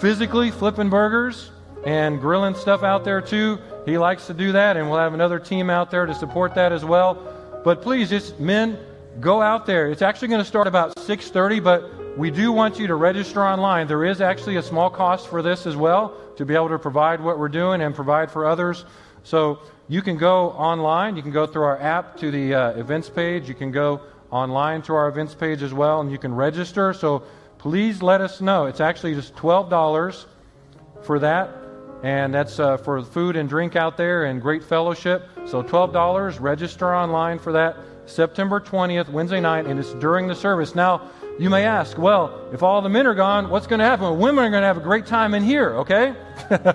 physically 0.00 0.52
flipping 0.52 0.88
burgers 0.88 1.50
and 1.84 2.20
grilling 2.20 2.54
stuff 2.54 2.84
out 2.84 3.04
there 3.04 3.20
too. 3.20 3.58
He 3.86 3.98
likes 3.98 4.26
to 4.26 4.34
do 4.34 4.50
that, 4.52 4.76
and 4.76 4.90
we'll 4.90 4.98
have 4.98 5.14
another 5.14 5.38
team 5.38 5.70
out 5.70 5.92
there 5.92 6.06
to 6.06 6.14
support 6.14 6.56
that 6.56 6.72
as 6.72 6.84
well. 6.84 7.16
But 7.64 7.82
please, 7.82 8.10
just 8.10 8.40
men, 8.40 8.76
go 9.20 9.40
out 9.40 9.64
there. 9.64 9.88
It's 9.92 10.02
actually 10.02 10.28
going 10.28 10.40
to 10.40 10.44
start 10.44 10.66
about 10.66 10.96
6:30, 10.96 11.62
but 11.62 12.18
we 12.18 12.32
do 12.32 12.50
want 12.50 12.80
you 12.80 12.88
to 12.88 12.96
register 12.96 13.44
online. 13.44 13.86
There 13.86 14.04
is 14.04 14.20
actually 14.20 14.56
a 14.56 14.62
small 14.62 14.90
cost 14.90 15.28
for 15.28 15.40
this 15.40 15.66
as 15.66 15.76
well 15.76 16.14
to 16.36 16.44
be 16.44 16.54
able 16.54 16.68
to 16.70 16.80
provide 16.80 17.20
what 17.20 17.38
we're 17.38 17.48
doing 17.48 17.80
and 17.80 17.94
provide 17.94 18.28
for 18.28 18.44
others. 18.44 18.84
So 19.22 19.60
you 19.86 20.02
can 20.02 20.16
go 20.16 20.50
online. 20.50 21.14
You 21.14 21.22
can 21.22 21.30
go 21.30 21.46
through 21.46 21.64
our 21.64 21.80
app 21.80 22.16
to 22.18 22.32
the 22.32 22.54
uh, 22.54 22.70
events 22.70 23.08
page. 23.08 23.48
You 23.48 23.54
can 23.54 23.70
go 23.70 24.00
online 24.32 24.82
to 24.82 24.94
our 24.94 25.06
events 25.06 25.34
page 25.34 25.62
as 25.62 25.72
well, 25.72 26.00
and 26.00 26.10
you 26.10 26.18
can 26.18 26.34
register. 26.34 26.92
So 26.92 27.22
please 27.58 28.02
let 28.02 28.20
us 28.20 28.40
know. 28.40 28.66
It's 28.66 28.80
actually 28.80 29.14
just 29.14 29.36
$12 29.36 30.26
for 31.02 31.20
that 31.20 31.65
and 32.02 32.34
that's 32.34 32.58
uh, 32.60 32.76
for 32.76 33.02
food 33.02 33.36
and 33.36 33.48
drink 33.48 33.76
out 33.76 33.96
there 33.96 34.24
and 34.24 34.40
great 34.40 34.62
fellowship. 34.64 35.28
So 35.46 35.62
$12. 35.62 36.40
Register 36.40 36.94
online 36.94 37.38
for 37.38 37.52
that 37.52 37.76
September 38.06 38.60
20th, 38.60 39.08
Wednesday 39.08 39.40
night, 39.40 39.66
and 39.66 39.78
it's 39.80 39.92
during 39.94 40.28
the 40.28 40.34
service. 40.34 40.74
Now, 40.74 41.10
you 41.38 41.50
may 41.50 41.64
ask, 41.64 41.98
well, 41.98 42.48
if 42.52 42.62
all 42.62 42.80
the 42.80 42.88
men 42.88 43.06
are 43.06 43.14
gone, 43.14 43.50
what's 43.50 43.66
going 43.66 43.80
to 43.80 43.84
happen? 43.84 44.04
Well, 44.04 44.16
women 44.16 44.44
are 44.44 44.50
going 44.50 44.62
to 44.62 44.66
have 44.66 44.78
a 44.78 44.80
great 44.80 45.06
time 45.06 45.34
in 45.34 45.42
here, 45.42 45.76
okay? 45.78 46.14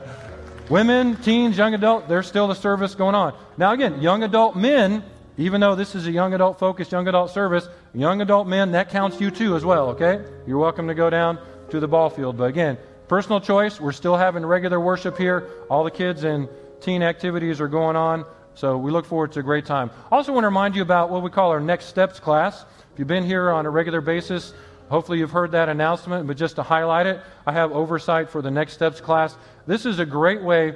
Women, 0.70 1.18
teens, 1.18 1.58
young 1.58 1.74
adult, 1.74 2.08
there's 2.08 2.28
still 2.28 2.48
the 2.48 2.56
service 2.56 2.96
going 2.96 3.16
on. 3.16 3.34
Now, 3.58 3.74
again, 3.74 4.02
young 4.02 4.24
adult 4.24 4.56
men, 4.56 5.04
even 5.38 5.60
though 5.60 5.76
this 5.76 5.96
is 5.96 6.08
a 6.08 6.12
young 6.12 6.34
adult 6.34 6.60
focused, 6.60 6.92
young 6.92 7.08
adult 7.08 7.32
service, 7.32 7.68
young 7.94 8.22
adult 8.22 8.48
men, 8.48 8.72
that 8.72 8.90
counts 8.90 9.20
you 9.20 9.32
too 9.32 9.56
as 9.56 9.66
well, 9.66 9.90
okay? 9.90 10.24
You're 10.48 10.60
welcome 10.60 10.88
to 10.88 10.94
go 10.94 11.10
down 11.10 11.40
to 11.72 11.80
the 11.80 11.88
ball 11.88 12.10
field. 12.10 12.38
But 12.38 12.46
again, 12.46 12.78
Personal 13.12 13.42
choice, 13.42 13.82
we're 13.82 13.92
still 13.92 14.16
having 14.16 14.46
regular 14.46 14.80
worship 14.80 15.18
here. 15.18 15.50
All 15.70 15.84
the 15.84 15.92
kids 15.92 16.24
and 16.24 16.48
teen 16.80 17.04
activities 17.04 17.60
are 17.60 17.68
going 17.68 17.98
on. 17.98 18.24
So 18.56 18.78
we 18.78 18.90
look 18.90 19.06
forward 19.06 19.34
to 19.34 19.42
a 19.42 19.44
great 19.44 19.66
time. 19.66 19.92
I 20.10 20.16
Also 20.16 20.32
want 20.32 20.46
to 20.46 20.48
remind 20.48 20.78
you 20.78 20.82
about 20.82 21.10
what 21.10 21.22
we 21.22 21.30
call 21.30 21.50
our 21.50 21.60
Next 21.60 21.88
Steps 21.88 22.22
class. 22.22 22.64
If 22.94 23.00
you've 23.00 23.10
been 23.10 23.26
here 23.26 23.50
on 23.52 23.66
a 23.66 23.70
regular 23.70 24.00
basis, 24.00 24.54
hopefully 24.88 25.20
you've 25.20 25.32
heard 25.32 25.52
that 25.52 25.68
announcement, 25.68 26.26
but 26.26 26.38
just 26.38 26.56
to 26.56 26.64
highlight 26.64 27.06
it, 27.06 27.20
I 27.46 27.52
have 27.52 27.74
oversight 27.74 28.30
for 28.30 28.42
the 28.42 28.50
Next 28.50 28.76
Steps 28.76 29.02
class. 29.02 29.36
This 29.68 29.86
is 29.86 30.00
a 30.00 30.06
great 30.06 30.42
way, 30.42 30.76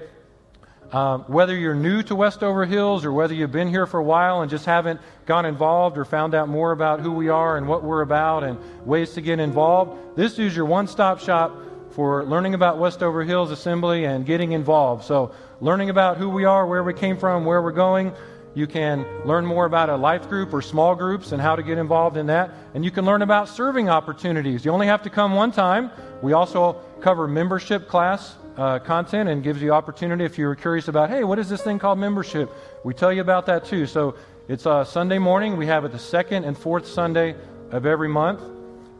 uh, 0.92 1.20
whether 1.20 1.56
you're 1.56 1.74
new 1.74 2.04
to 2.04 2.16
Westover 2.16 2.66
Hills 2.66 3.06
or 3.06 3.14
whether 3.14 3.34
you've 3.34 3.54
been 3.54 3.70
here 3.70 3.86
for 3.86 4.02
a 4.02 4.04
while 4.04 4.42
and 4.42 4.52
just 4.52 4.66
haven't 4.66 5.00
gone 5.26 5.46
involved 5.46 5.98
or 5.98 6.04
found 6.04 6.36
out 6.36 6.50
more 6.50 6.74
about 6.74 7.00
who 7.00 7.14
we 7.14 7.30
are 7.30 7.56
and 7.56 7.66
what 7.66 7.82
we're 7.82 8.02
about 8.02 8.44
and 8.44 8.60
ways 8.86 9.14
to 9.14 9.22
get 9.22 9.40
involved, 9.40 10.18
this 10.18 10.38
is 10.38 10.54
your 10.54 10.66
one 10.66 10.86
stop 10.86 11.22
shop 11.22 11.62
for 11.96 12.26
learning 12.26 12.54
about 12.54 12.78
Westover 12.78 13.24
Hills 13.24 13.52
Assembly 13.52 14.04
and 14.04 14.26
getting 14.26 14.52
involved. 14.52 15.06
So, 15.06 15.32
learning 15.62 15.90
about 15.90 16.18
who 16.18 16.28
we 16.28 16.44
are, 16.44 16.68
where 16.68 16.84
we 16.84 16.94
came 16.94 17.18
from, 17.18 17.46
where 17.46 17.62
we're 17.62 17.72
going. 17.72 18.12
You 18.54 18.68
can 18.68 19.06
learn 19.24 19.46
more 19.46 19.66
about 19.66 19.90
a 19.90 19.96
life 19.96 20.28
group 20.28 20.54
or 20.54 20.62
small 20.62 20.94
groups 20.94 21.32
and 21.32 21.42
how 21.42 21.56
to 21.56 21.64
get 21.64 21.78
involved 21.78 22.18
in 22.18 22.28
that. 22.28 22.52
And 22.74 22.84
you 22.84 22.92
can 22.92 23.06
learn 23.06 23.22
about 23.22 23.48
serving 23.48 23.88
opportunities. 23.88 24.66
You 24.66 24.72
only 24.72 24.88
have 24.88 25.04
to 25.04 25.10
come 25.10 25.36
one 25.36 25.54
time. 25.54 25.90
We 26.22 26.34
also 26.34 26.82
cover 27.00 27.30
membership 27.30 27.88
class 27.88 28.36
uh, 28.58 28.80
content 28.80 29.30
and 29.30 29.42
gives 29.42 29.62
you 29.62 29.72
opportunity 29.72 30.26
if 30.26 30.38
you're 30.38 30.56
curious 30.56 30.90
about, 30.90 31.10
hey, 31.10 31.24
what 31.24 31.40
is 31.40 31.48
this 31.48 31.62
thing 31.62 31.80
called 31.80 31.98
membership? 31.98 32.52
We 32.84 32.94
tell 32.94 33.14
you 33.14 33.22
about 33.22 33.46
that 33.46 33.64
too. 33.64 33.86
So 33.88 34.16
it's 34.50 34.66
a 34.66 34.86
Sunday 34.86 35.18
morning. 35.18 35.56
We 35.56 35.68
have 35.68 35.86
it 35.86 35.94
the 35.94 36.00
second 36.00 36.44
and 36.44 36.58
fourth 36.58 36.88
Sunday 36.88 37.36
of 37.72 37.86
every 37.86 38.10
month 38.10 38.42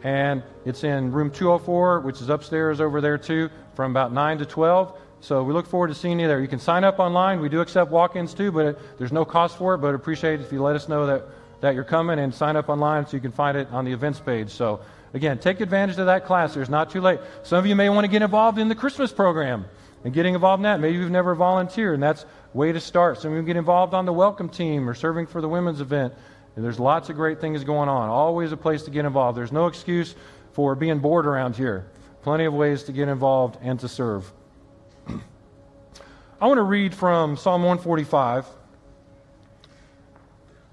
and 0.06 0.44
it's 0.66 0.84
in 0.84 1.12
room 1.12 1.32
204, 1.32 2.02
which 2.02 2.22
is 2.22 2.30
upstairs 2.30 2.80
over 2.80 3.02
there 3.02 3.18
too, 3.18 3.50
from 3.74 3.90
about 3.90 4.14
9 4.14 4.38
to 4.38 4.46
12. 4.46 4.96
So 5.20 5.42
we 5.42 5.52
look 5.52 5.66
forward 5.66 5.88
to 5.88 5.96
seeing 5.96 6.20
you 6.20 6.28
there. 6.28 6.40
You 6.40 6.48
can 6.48 6.60
sign 6.60 6.84
up 6.84 7.00
online. 7.00 7.42
We 7.42 7.50
do 7.50 7.60
accept 7.60 7.90
walk 7.90 8.16
ins 8.16 8.36
too, 8.36 8.52
but 8.52 8.66
it, 8.68 9.00
there's 9.00 9.12
no 9.12 9.26
cost 9.26 9.58
for 9.58 9.74
it. 9.74 9.80
But 9.80 9.96
appreciate 9.96 10.42
if 10.42 10.52
you 10.52 10.62
let 10.62 10.76
us 10.76 10.88
know 10.88 11.08
that, 11.08 11.24
that 11.62 11.74
you're 11.74 11.84
coming 11.84 12.20
and 12.20 12.32
sign 12.32 12.56
up 12.56 12.70
online 12.70 13.08
so 13.08 13.18
you 13.18 13.22
can 13.22 13.32
find 13.32 13.58
it 13.58 13.68
on 13.72 13.84
the 13.84 13.92
events 13.92 14.20
page. 14.20 14.52
So 14.52 14.80
again, 15.16 15.40
take 15.40 15.60
advantage 15.60 15.98
of 15.98 16.06
that 16.06 16.28
class. 16.28 16.54
There's 16.54 16.70
not 16.70 16.92
too 16.92 17.02
late. 17.02 17.20
Some 17.42 17.58
of 17.58 17.66
you 17.66 17.76
may 17.76 17.90
want 17.90 18.06
to 18.06 18.12
get 18.12 18.22
involved 18.22 18.60
in 18.60 18.68
the 18.68 18.76
Christmas 18.76 19.12
program 19.12 19.66
and 20.04 20.14
getting 20.14 20.36
involved 20.36 20.60
in 20.60 20.66
that. 20.66 20.80
Maybe 20.80 21.00
you've 21.00 21.10
never 21.10 21.34
volunteered, 21.34 21.96
and 21.96 22.04
that's 22.04 22.28
way 22.54 22.72
to 22.72 22.80
start. 22.80 23.20
Some 23.20 23.32
of 23.32 23.38
you 23.38 23.40
can 23.40 23.48
get 23.48 23.58
involved 23.58 23.96
on 23.96 24.06
the 24.06 24.14
welcome 24.14 24.50
team 24.50 24.88
or 24.88 24.94
serving 24.94 25.26
for 25.26 25.42
the 25.42 25.50
women's 25.50 25.82
event. 25.82 26.14
And 26.56 26.64
there's 26.64 26.80
lots 26.80 27.10
of 27.10 27.16
great 27.16 27.42
things 27.42 27.64
going 27.64 27.90
on. 27.90 28.10
Always 28.10 28.52
a 28.52 28.58
place 28.58 28.84
to 28.84 28.92
get 28.92 29.06
involved. 29.06 29.38
There's 29.38 29.52
no 29.52 29.68
excuse 29.68 30.16
for 30.54 30.76
being 30.76 31.00
bored 31.00 31.26
around 31.26 31.56
here. 31.56 31.88
Plenty 32.24 32.46
of 32.46 32.54
ways 32.54 32.84
to 32.84 32.94
get 32.94 33.10
involved 33.10 33.58
and 33.62 33.80
to 33.82 33.90
serve. 33.90 34.32
I 36.42 36.48
want 36.48 36.58
to 36.58 36.64
read 36.64 36.96
from 36.96 37.36
Psalm 37.36 37.62
145. 37.62 38.46
A 38.46 38.48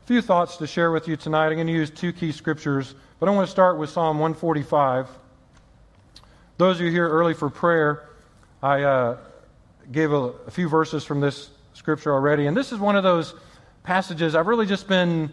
few 0.07 0.23
thoughts 0.23 0.57
to 0.59 0.67
share 0.67 0.93
with 0.93 1.09
you 1.09 1.17
tonight. 1.17 1.49
I'm 1.49 1.55
going 1.55 1.67
to 1.67 1.73
use 1.73 1.91
two 1.91 2.13
key 2.13 2.33
scriptures, 2.33 2.95
but 3.19 3.29
I 3.29 3.33
want 3.33 3.47
to 3.47 3.51
start 3.51 3.79
with 3.79 3.91
Psalm 3.91 4.19
145. 4.19 5.09
Those 6.59 6.77
of 6.77 6.83
you 6.83 6.93
here 6.93 7.09
early 7.09 7.35
for 7.35 7.51
prayer, 7.51 8.09
I 8.63 8.83
uh, 8.83 9.17
gave 9.91 10.13
a, 10.13 10.33
a 10.47 10.51
few 10.51 10.69
verses 10.69 11.05
from 11.05 11.21
this 11.21 11.51
scripture 11.73 12.13
already, 12.13 12.47
and 12.47 12.57
this 12.57 12.71
is 12.71 12.79
one 12.79 12.95
of 12.95 13.03
those 13.03 13.35
passages 13.83 14.37
I've 14.37 14.47
really 14.47 14.67
just 14.67 14.87
been 14.87 15.33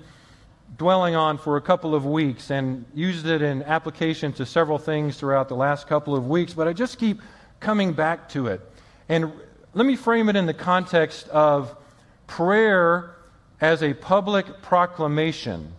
dwelling 0.77 1.15
on 1.15 1.37
for 1.37 1.57
a 1.57 1.61
couple 1.61 1.93
of 1.93 2.05
weeks 2.05 2.51
and 2.51 2.85
used 2.93 3.25
it 3.25 3.41
in 3.41 3.63
application 3.63 4.31
to 4.33 4.45
several 4.45 4.77
things 4.77 5.17
throughout 5.17 5.49
the 5.49 5.55
last 5.55 5.87
couple 5.87 6.15
of 6.15 6.27
weeks, 6.27 6.53
but 6.53 6.67
I 6.67 6.73
just 6.73 6.97
keep 6.97 7.21
coming 7.59 7.93
back 7.93 8.29
to 8.29 8.47
it. 8.47 8.61
And 9.09 9.31
let 9.73 9.85
me 9.85 9.95
frame 9.95 10.29
it 10.29 10.35
in 10.35 10.45
the 10.45 10.53
context 10.53 11.27
of 11.29 11.75
prayer 12.27 13.15
as 13.61 13.83
a 13.83 13.93
public 13.93 14.61
proclamation, 14.61 15.73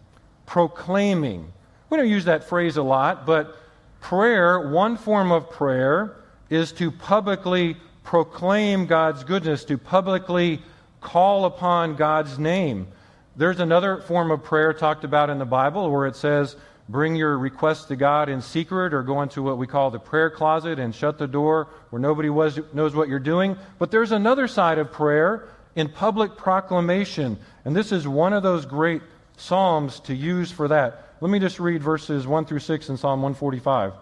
proclaiming. 0.46 1.50
We 1.88 1.96
don't 1.96 2.08
use 2.08 2.26
that 2.26 2.44
phrase 2.44 2.76
a 2.76 2.82
lot, 2.82 3.24
but 3.24 3.56
prayer, 4.00 4.70
one 4.70 4.96
form 4.96 5.32
of 5.32 5.50
prayer, 5.50 6.16
is 6.50 6.72
to 6.72 6.90
publicly 6.90 7.76
proclaim 8.04 8.86
God's 8.86 9.24
goodness, 9.24 9.64
to 9.64 9.78
publicly 9.78 10.60
call 11.00 11.46
upon 11.46 11.96
God's 11.96 12.38
name 12.38 12.88
there's 13.36 13.60
another 13.60 13.98
form 13.98 14.30
of 14.30 14.42
prayer 14.42 14.72
talked 14.72 15.04
about 15.04 15.30
in 15.30 15.38
the 15.38 15.44
Bible 15.44 15.90
where 15.90 16.06
it 16.06 16.16
says, 16.16 16.56
bring 16.88 17.14
your 17.14 17.38
requests 17.38 17.84
to 17.86 17.96
God 17.96 18.28
in 18.28 18.42
secret 18.42 18.92
or 18.92 19.02
go 19.02 19.22
into 19.22 19.42
what 19.42 19.58
we 19.58 19.66
call 19.66 19.90
the 19.90 19.98
prayer 19.98 20.30
closet 20.30 20.78
and 20.78 20.94
shut 20.94 21.18
the 21.18 21.26
door 21.26 21.68
where 21.90 22.00
nobody 22.00 22.28
was, 22.28 22.58
knows 22.72 22.94
what 22.94 23.08
you're 23.08 23.18
doing. 23.18 23.56
But 23.78 23.90
there's 23.90 24.12
another 24.12 24.48
side 24.48 24.78
of 24.78 24.92
prayer 24.92 25.48
in 25.76 25.88
public 25.88 26.36
proclamation. 26.36 27.38
And 27.64 27.76
this 27.76 27.92
is 27.92 28.06
one 28.06 28.32
of 28.32 28.42
those 28.42 28.66
great 28.66 29.02
Psalms 29.36 30.00
to 30.00 30.14
use 30.14 30.50
for 30.50 30.68
that. 30.68 31.14
Let 31.20 31.30
me 31.30 31.38
just 31.38 31.58
read 31.58 31.82
verses 31.82 32.26
1 32.26 32.44
through 32.44 32.58
6 32.58 32.88
in 32.90 32.96
Psalm 32.98 33.22
145. 33.22 33.94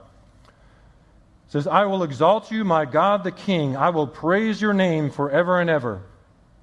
says, 1.48 1.66
I 1.68 1.84
will 1.84 2.02
exalt 2.02 2.50
you, 2.50 2.64
my 2.64 2.84
God 2.84 3.22
the 3.22 3.30
King. 3.30 3.76
I 3.76 3.90
will 3.90 4.08
praise 4.08 4.60
your 4.60 4.72
name 4.72 5.10
forever 5.10 5.60
and 5.60 5.70
ever. 5.70 6.02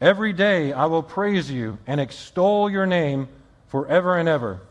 Every 0.01 0.33
day 0.33 0.73
I 0.73 0.85
will 0.85 1.03
praise 1.03 1.49
you 1.49 1.77
and 1.87 2.01
extol 2.01 2.69
your 2.69 2.85
name 2.85 3.29
forever 3.67 4.17
and 4.17 4.27
ever. 4.27 4.61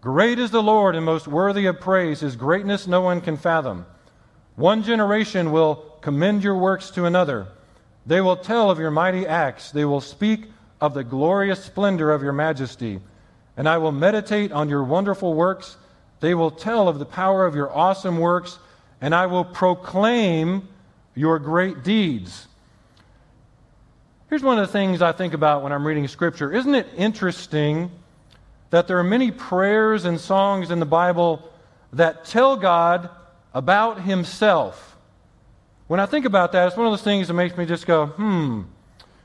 Great 0.00 0.38
is 0.38 0.50
the 0.50 0.62
Lord 0.62 0.94
and 0.94 1.04
most 1.04 1.26
worthy 1.26 1.66
of 1.66 1.80
praise. 1.80 2.20
His 2.20 2.36
greatness 2.36 2.86
no 2.86 3.00
one 3.00 3.20
can 3.20 3.36
fathom. 3.36 3.84
One 4.56 4.82
generation 4.82 5.52
will 5.52 5.76
commend 6.00 6.44
your 6.44 6.56
works 6.56 6.90
to 6.90 7.04
another. 7.04 7.48
They 8.06 8.20
will 8.20 8.36
tell 8.36 8.70
of 8.70 8.78
your 8.78 8.90
mighty 8.90 9.26
acts. 9.26 9.70
They 9.70 9.84
will 9.84 10.00
speak 10.00 10.46
of 10.80 10.94
the 10.94 11.04
glorious 11.04 11.62
splendor 11.64 12.12
of 12.12 12.22
your 12.22 12.32
majesty. 12.32 13.00
And 13.56 13.68
I 13.68 13.78
will 13.78 13.92
meditate 13.92 14.52
on 14.52 14.68
your 14.68 14.84
wonderful 14.84 15.34
works. 15.34 15.76
They 16.20 16.34
will 16.34 16.50
tell 16.50 16.88
of 16.88 16.98
the 16.98 17.04
power 17.04 17.44
of 17.44 17.54
your 17.54 17.70
awesome 17.76 18.18
works, 18.18 18.58
and 19.00 19.14
I 19.14 19.26
will 19.26 19.44
proclaim 19.44 20.68
your 21.14 21.38
great 21.38 21.82
deeds. 21.82 22.46
Here's 24.30 24.44
one 24.44 24.60
of 24.60 24.66
the 24.68 24.72
things 24.72 25.02
I 25.02 25.10
think 25.10 25.34
about 25.34 25.64
when 25.64 25.72
I'm 25.72 25.84
reading 25.84 26.06
Scripture. 26.06 26.52
Isn't 26.52 26.76
it 26.76 26.86
interesting 26.96 27.90
that 28.70 28.86
there 28.86 28.96
are 29.00 29.04
many 29.04 29.32
prayers 29.32 30.04
and 30.04 30.20
songs 30.20 30.70
in 30.70 30.78
the 30.78 30.86
Bible 30.86 31.50
that 31.94 32.26
tell 32.26 32.56
God 32.56 33.10
about 33.52 34.02
Himself? 34.02 34.96
When 35.88 35.98
I 35.98 36.06
think 36.06 36.26
about 36.26 36.52
that, 36.52 36.68
it's 36.68 36.76
one 36.76 36.86
of 36.86 36.92
those 36.92 37.02
things 37.02 37.26
that 37.26 37.34
makes 37.34 37.56
me 37.56 37.66
just 37.66 37.86
go, 37.86 38.06
hmm. 38.06 38.62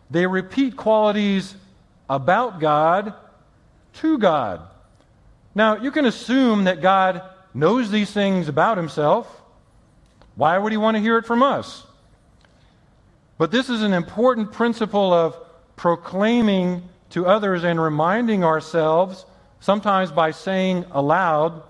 They 0.10 0.26
repeat 0.26 0.76
qualities 0.76 1.54
about 2.10 2.60
God 2.60 3.14
to 3.94 4.18
God. 4.18 4.62
Now, 5.54 5.78
you 5.78 5.92
can 5.92 6.06
assume 6.06 6.64
that 6.64 6.82
God 6.82 7.22
knows 7.54 7.92
these 7.92 8.10
things 8.10 8.48
about 8.48 8.76
Himself. 8.78 9.28
Why 10.34 10.58
would 10.58 10.72
He 10.72 10.78
want 10.78 10.98
to 10.98 11.02
hear 11.02 11.20
it 11.20 11.28
from 11.28 11.44
us? 11.44 11.85
But 13.38 13.52
this 13.52 13.70
is 13.70 13.82
an 13.82 13.94
important 13.94 14.52
principle 14.52 15.14
of 15.14 15.38
proclaiming 15.76 16.88
to 17.10 17.26
others 17.26 17.64
and 17.64 17.82
reminding 17.82 18.44
ourselves, 18.44 19.26
sometimes 19.60 20.12
by 20.12 20.32
saying 20.32 20.86
aloud, 20.92 21.64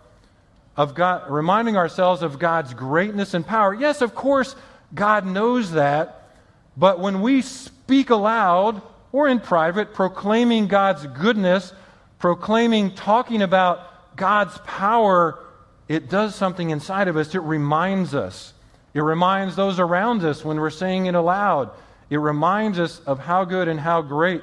of 0.78 0.94
God, 0.94 1.30
reminding 1.30 1.78
ourselves 1.78 2.22
of 2.22 2.38
God's 2.38 2.74
greatness 2.74 3.34
and 3.34 3.46
power. 3.46 3.74
Yes, 3.74 4.02
of 4.02 4.14
course, 4.14 4.56
God 4.94 5.26
knows 5.26 5.72
that, 5.72 6.30
but 6.78 7.00
when 7.00 7.22
we 7.22 7.42
speak 7.42 8.10
aloud 8.10 8.82
or 9.12 9.28
in 9.28 9.40
private, 9.40 9.94
proclaiming 9.94 10.68
God's 10.68 11.08
goodness, 11.08 11.74
proclaiming, 12.20 12.94
talking 12.94 13.42
about 13.42 14.16
God's 14.18 14.58
power, 14.66 15.40
it 15.88 16.10
does 16.10 16.36
something 16.36 16.70
inside 16.70 17.08
of 17.08 17.16
us. 17.16 17.34
It 17.34 17.42
reminds 17.42 18.14
us 18.14 18.54
it 18.96 19.02
reminds 19.02 19.58
those 19.58 19.78
around 19.78 20.24
us 20.24 20.46
when 20.46 20.58
we're 20.58 20.70
saying 20.70 21.08
it 21.08 21.16
aloud. 21.16 21.70
It 22.10 22.18
reminds 22.18 22.80
us 22.80 23.02
of 23.02 23.20
how 23.20 23.44
good 23.44 23.68
and 23.68 23.78
how 23.78 24.02
great 24.02 24.42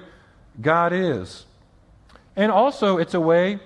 God 0.61 0.93
is. 0.93 1.47
And 2.37 2.53
also, 2.53 2.99
it's 2.99 3.15
a 3.15 3.21
way 3.21 3.61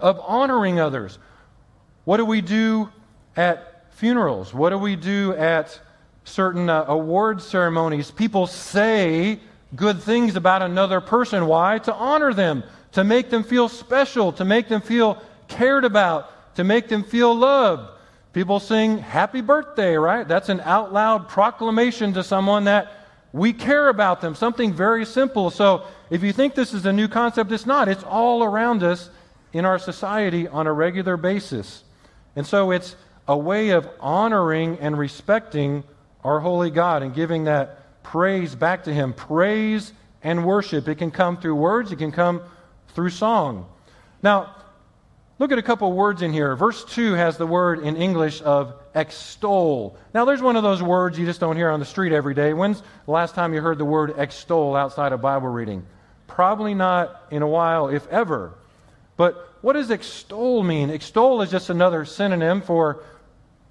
of 0.00 0.18
honoring 0.20 0.80
others. 0.80 1.18
What 2.04 2.16
do 2.16 2.24
we 2.24 2.40
do 2.40 2.90
at 3.36 3.94
funerals? 3.94 4.52
What 4.52 4.70
do 4.70 4.78
we 4.78 4.96
do 4.96 5.32
at 5.34 5.80
certain 6.24 6.68
uh, 6.68 6.86
award 6.88 7.40
ceremonies? 7.40 8.10
People 8.10 8.48
say 8.48 9.38
good 9.76 10.02
things 10.02 10.34
about 10.34 10.60
another 10.60 11.00
person. 11.00 11.46
Why? 11.46 11.78
To 11.78 11.94
honor 11.94 12.34
them, 12.34 12.64
to 12.92 13.04
make 13.04 13.30
them 13.30 13.44
feel 13.44 13.68
special, 13.68 14.32
to 14.32 14.44
make 14.44 14.68
them 14.68 14.80
feel 14.80 15.22
cared 15.46 15.84
about, 15.84 16.56
to 16.56 16.64
make 16.64 16.88
them 16.88 17.04
feel 17.04 17.32
loved. 17.32 17.92
People 18.36 18.60
sing 18.60 18.98
happy 18.98 19.40
birthday, 19.40 19.96
right? 19.96 20.28
That's 20.28 20.50
an 20.50 20.60
out 20.60 20.92
loud 20.92 21.26
proclamation 21.26 22.12
to 22.12 22.22
someone 22.22 22.64
that 22.64 22.92
we 23.32 23.54
care 23.54 23.88
about 23.88 24.20
them, 24.20 24.34
something 24.34 24.74
very 24.74 25.06
simple. 25.06 25.48
So 25.48 25.86
if 26.10 26.22
you 26.22 26.34
think 26.34 26.54
this 26.54 26.74
is 26.74 26.84
a 26.84 26.92
new 26.92 27.08
concept, 27.08 27.50
it's 27.50 27.64
not. 27.64 27.88
It's 27.88 28.04
all 28.04 28.44
around 28.44 28.82
us 28.82 29.08
in 29.54 29.64
our 29.64 29.78
society 29.78 30.46
on 30.46 30.66
a 30.66 30.72
regular 30.74 31.16
basis. 31.16 31.82
And 32.36 32.46
so 32.46 32.72
it's 32.72 32.94
a 33.26 33.38
way 33.38 33.70
of 33.70 33.88
honoring 34.00 34.80
and 34.80 34.98
respecting 34.98 35.82
our 36.22 36.40
holy 36.40 36.70
God 36.70 37.02
and 37.02 37.14
giving 37.14 37.44
that 37.44 38.02
praise 38.02 38.54
back 38.54 38.84
to 38.84 38.92
Him. 38.92 39.14
Praise 39.14 39.94
and 40.22 40.44
worship. 40.44 40.88
It 40.88 40.96
can 40.96 41.10
come 41.10 41.38
through 41.38 41.54
words, 41.54 41.90
it 41.90 41.96
can 41.96 42.12
come 42.12 42.42
through 42.88 43.08
song. 43.08 43.66
Now, 44.22 44.54
Look 45.38 45.52
at 45.52 45.58
a 45.58 45.62
couple 45.62 45.92
words 45.92 46.22
in 46.22 46.32
here. 46.32 46.56
Verse 46.56 46.82
2 46.84 47.12
has 47.12 47.36
the 47.36 47.46
word 47.46 47.80
in 47.80 47.96
English 47.96 48.40
of 48.40 48.74
extol. 48.94 49.98
Now, 50.14 50.24
there's 50.24 50.40
one 50.40 50.56
of 50.56 50.62
those 50.62 50.82
words 50.82 51.18
you 51.18 51.26
just 51.26 51.40
don't 51.40 51.56
hear 51.56 51.68
on 51.68 51.78
the 51.78 51.86
street 51.86 52.12
every 52.12 52.32
day. 52.32 52.54
When's 52.54 52.80
the 53.04 53.10
last 53.10 53.34
time 53.34 53.52
you 53.52 53.60
heard 53.60 53.76
the 53.76 53.84
word 53.84 54.14
extol 54.16 54.74
outside 54.74 55.12
of 55.12 55.20
Bible 55.20 55.48
reading? 55.48 55.84
Probably 56.26 56.72
not 56.72 57.22
in 57.30 57.42
a 57.42 57.46
while, 57.46 57.88
if 57.88 58.06
ever. 58.08 58.54
But 59.18 59.34
what 59.60 59.74
does 59.74 59.90
extol 59.90 60.62
mean? 60.62 60.88
Extol 60.88 61.42
is 61.42 61.50
just 61.50 61.68
another 61.68 62.06
synonym 62.06 62.62
for 62.62 63.02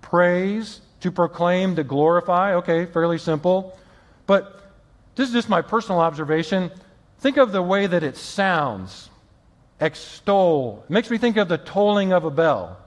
praise, 0.01 0.82
to 0.99 1.11
proclaim, 1.11 1.76
to 1.78 1.84
glorify. 1.84 2.55
Okay, 2.55 2.86
fairly 2.86 3.18
simple. 3.18 3.76
But 4.28 4.72
this 5.16 5.30
is 5.30 5.34
just 5.34 5.49
my 5.49 5.63
personal 5.63 5.99
observation. 5.99 6.70
Think 7.20 7.38
of 7.38 7.51
the 7.51 7.61
way 7.63 7.88
that 7.88 8.03
it 8.03 8.18
sounds 8.18 9.09
extol. 9.80 10.84
It 10.86 10.91
makes 10.91 11.09
me 11.09 11.17
think 11.17 11.38
of 11.38 11.47
the 11.47 11.57
tolling 11.57 12.13
of 12.13 12.26
a 12.26 12.32
bell. 12.32 12.78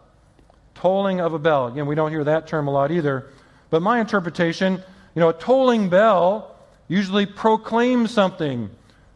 Tolling 0.75 1.21
of 1.21 1.35
a 1.35 1.39
bell. 1.39 1.67
Again, 1.67 1.87
we 1.87 1.95
don't 1.95 2.11
hear 2.11 2.25
that 2.25 2.47
term 2.47 2.69
a 2.69 2.71
lot 2.71 2.91
either. 2.91 3.31
But 3.71 3.83
my 3.83 4.01
interpretation, 4.01 4.75
you 5.15 5.21
know, 5.21 5.29
a 5.29 5.35
tolling 5.35 5.89
bell 5.89 6.57
usually 6.89 7.27
proclaims 7.27 8.11
something. 8.11 8.71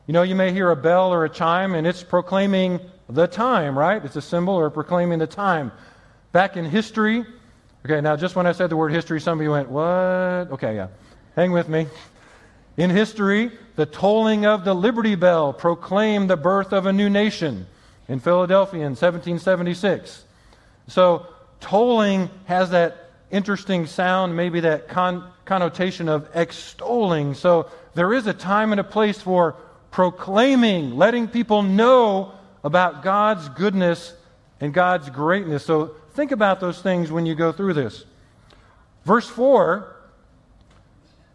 You 0.06 0.12
know, 0.12 0.22
you 0.22 0.34
may 0.34 0.52
hear 0.52 0.70
a 0.70 0.76
bell 0.76 1.12
or 1.12 1.24
a 1.24 1.28
chime 1.28 1.74
and 1.74 1.86
it's 1.86 2.02
proclaiming 2.02 2.80
the 3.08 3.26
time, 3.26 3.78
right? 3.78 4.04
It's 4.04 4.16
a 4.16 4.22
symbol 4.22 4.54
or 4.54 4.68
proclaiming 4.70 5.18
the 5.18 5.26
time. 5.26 5.72
Back 6.32 6.56
in 6.56 6.64
history, 6.64 7.24
okay, 7.84 8.00
now 8.00 8.16
just 8.16 8.36
when 8.36 8.46
I 8.46 8.52
said 8.52 8.70
the 8.70 8.76
word 8.76 8.92
history, 8.92 9.20
some 9.20 9.38
of 9.38 9.44
you 9.44 9.50
went, 9.50 9.68
what? 9.68 10.50
Okay, 10.52 10.74
yeah. 10.76 10.88
Hang 11.36 11.52
with 11.52 11.68
me. 11.68 11.86
In 12.76 12.90
history, 12.90 13.50
the 13.76 13.86
tolling 13.86 14.46
of 14.46 14.64
the 14.64 14.74
Liberty 14.74 15.14
Bell 15.14 15.52
proclaimed 15.52 16.30
the 16.30 16.36
birth 16.36 16.72
of 16.72 16.86
a 16.86 16.92
new 16.92 17.10
nation 17.10 17.66
in 18.08 18.18
Philadelphia 18.18 18.80
in 18.80 18.92
1776. 18.92 20.24
So, 20.88 21.26
tolling 21.60 22.30
has 22.46 22.70
that 22.70 23.10
interesting 23.30 23.86
sound, 23.86 24.36
maybe 24.36 24.60
that 24.60 24.88
con- 24.88 25.30
connotation 25.44 26.08
of 26.08 26.28
extolling. 26.34 27.34
So, 27.34 27.68
there 27.94 28.12
is 28.14 28.26
a 28.26 28.32
time 28.32 28.72
and 28.72 28.80
a 28.80 28.84
place 28.84 29.20
for 29.20 29.56
proclaiming, 29.90 30.96
letting 30.96 31.28
people 31.28 31.62
know 31.62 32.32
about 32.64 33.02
God's 33.02 33.48
goodness 33.50 34.14
and 34.60 34.72
God's 34.72 35.10
greatness. 35.10 35.64
So, 35.64 35.94
think 36.14 36.32
about 36.32 36.60
those 36.60 36.80
things 36.80 37.12
when 37.12 37.26
you 37.26 37.34
go 37.34 37.52
through 37.52 37.74
this. 37.74 38.04
Verse 39.04 39.28
4 39.28 39.94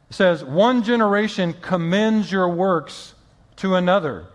says, 0.10 0.44
One 0.44 0.84
generation 0.84 1.54
commends 1.54 2.32
your 2.32 2.50
works 2.50 3.14
to 3.58 3.76
another. 3.76 4.28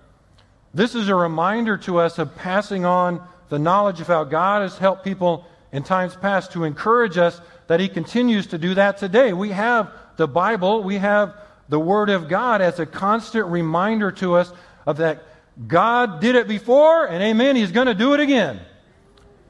This 0.74 0.94
is 0.94 1.08
a 1.08 1.14
reminder 1.14 1.76
to 1.78 1.98
us 1.98 2.18
of 2.18 2.34
passing 2.34 2.84
on 2.84 3.26
the 3.48 3.58
knowledge 3.58 4.00
of 4.00 4.06
how 4.06 4.24
God 4.24 4.62
has 4.62 4.78
helped 4.78 5.04
people 5.04 5.46
in 5.70 5.82
times 5.82 6.16
past 6.16 6.52
to 6.52 6.64
encourage 6.64 7.18
us 7.18 7.40
that 7.66 7.80
He 7.80 7.88
continues 7.88 8.46
to 8.48 8.58
do 8.58 8.74
that 8.74 8.98
today. 8.98 9.32
We 9.32 9.50
have 9.50 9.92
the 10.16 10.28
Bible, 10.28 10.82
we 10.82 10.98
have 10.98 11.34
the 11.68 11.80
Word 11.80 12.10
of 12.10 12.28
God 12.28 12.60
as 12.60 12.78
a 12.78 12.86
constant 12.86 13.46
reminder 13.46 14.12
to 14.12 14.34
us 14.34 14.52
of 14.86 14.98
that 14.98 15.22
God 15.66 16.20
did 16.20 16.34
it 16.34 16.48
before, 16.48 17.06
and 17.06 17.22
amen, 17.22 17.56
He's 17.56 17.72
going 17.72 17.86
to 17.86 17.94
do 17.94 18.14
it 18.14 18.20
again. 18.20 18.60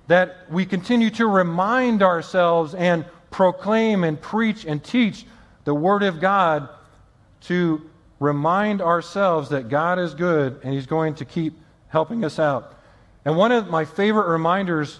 That 0.08 0.50
we 0.50 0.66
continue 0.66 1.10
to 1.10 1.26
remind 1.26 2.02
ourselves 2.02 2.74
and 2.74 3.04
proclaim 3.30 4.04
and 4.04 4.20
preach 4.20 4.64
and 4.64 4.82
teach 4.82 5.24
the 5.64 5.74
Word 5.74 6.02
of 6.02 6.20
God 6.20 6.68
to 7.42 7.82
remind 8.20 8.80
ourselves 8.80 9.48
that 9.50 9.68
God 9.68 9.98
is 9.98 10.14
good 10.14 10.60
and 10.62 10.72
He's 10.72 10.86
going 10.86 11.14
to 11.16 11.24
keep 11.24 11.58
helping 11.88 12.24
us 12.24 12.38
out. 12.38 12.74
And 13.24 13.36
one 13.36 13.52
of 13.52 13.68
my 13.68 13.84
favorite 13.84 14.28
reminders 14.28 14.98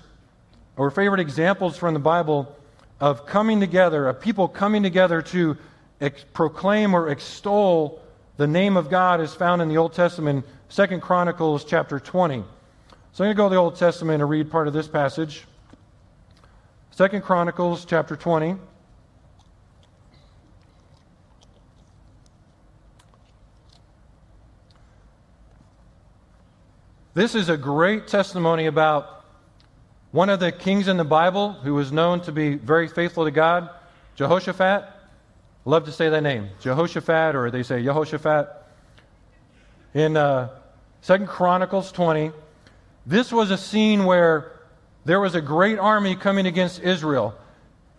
or 0.76 0.90
favorite 0.90 1.20
examples 1.20 1.76
from 1.76 1.94
the 1.94 2.00
Bible 2.00 2.54
of 3.00 3.26
coming 3.26 3.60
together, 3.60 4.08
of 4.08 4.20
people 4.20 4.48
coming 4.48 4.82
together 4.82 5.22
to 5.22 5.56
ex- 6.00 6.24
proclaim 6.32 6.94
or 6.94 7.08
extol 7.08 8.00
the 8.36 8.46
name 8.46 8.76
of 8.76 8.88
God 8.88 9.20
is 9.20 9.34
found 9.34 9.60
in 9.60 9.68
the 9.68 9.76
Old 9.76 9.92
Testament, 9.92 10.46
Second 10.68 11.02
Chronicles 11.02 11.64
chapter 11.64 12.00
20. 12.00 12.42
So 13.12 13.24
I'm 13.24 13.26
going 13.26 13.30
to 13.30 13.34
go 13.34 13.48
to 13.48 13.54
the 13.54 13.60
Old 13.60 13.76
Testament 13.76 14.22
and 14.22 14.30
read 14.30 14.50
part 14.50 14.68
of 14.68 14.72
this 14.72 14.88
passage. 14.88 15.44
Second 16.92 17.22
Chronicles 17.22 17.84
chapter 17.84 18.16
20. 18.16 18.56
This 27.14 27.34
is 27.34 27.50
a 27.50 27.58
great 27.58 28.06
testimony 28.06 28.64
about 28.64 29.26
one 30.12 30.30
of 30.30 30.40
the 30.40 30.50
kings 30.50 30.88
in 30.88 30.96
the 30.96 31.04
Bible 31.04 31.52
who 31.52 31.74
was 31.74 31.92
known 31.92 32.22
to 32.22 32.32
be 32.32 32.54
very 32.54 32.88
faithful 32.88 33.26
to 33.26 33.30
God. 33.30 33.68
Jehoshaphat. 34.14 34.84
Love 35.66 35.84
to 35.84 35.92
say 35.92 36.08
that 36.08 36.22
name. 36.22 36.48
Jehoshaphat, 36.62 37.34
or 37.34 37.50
they 37.50 37.64
say 37.64 37.82
Jehoshaphat. 37.82 38.48
In 39.92 40.16
uh, 40.16 40.48
2 41.02 41.26
Chronicles 41.26 41.92
20, 41.92 42.32
this 43.04 43.30
was 43.30 43.50
a 43.50 43.58
scene 43.58 44.06
where 44.06 44.60
there 45.04 45.20
was 45.20 45.34
a 45.34 45.42
great 45.42 45.78
army 45.78 46.16
coming 46.16 46.46
against 46.46 46.80
Israel. 46.80 47.34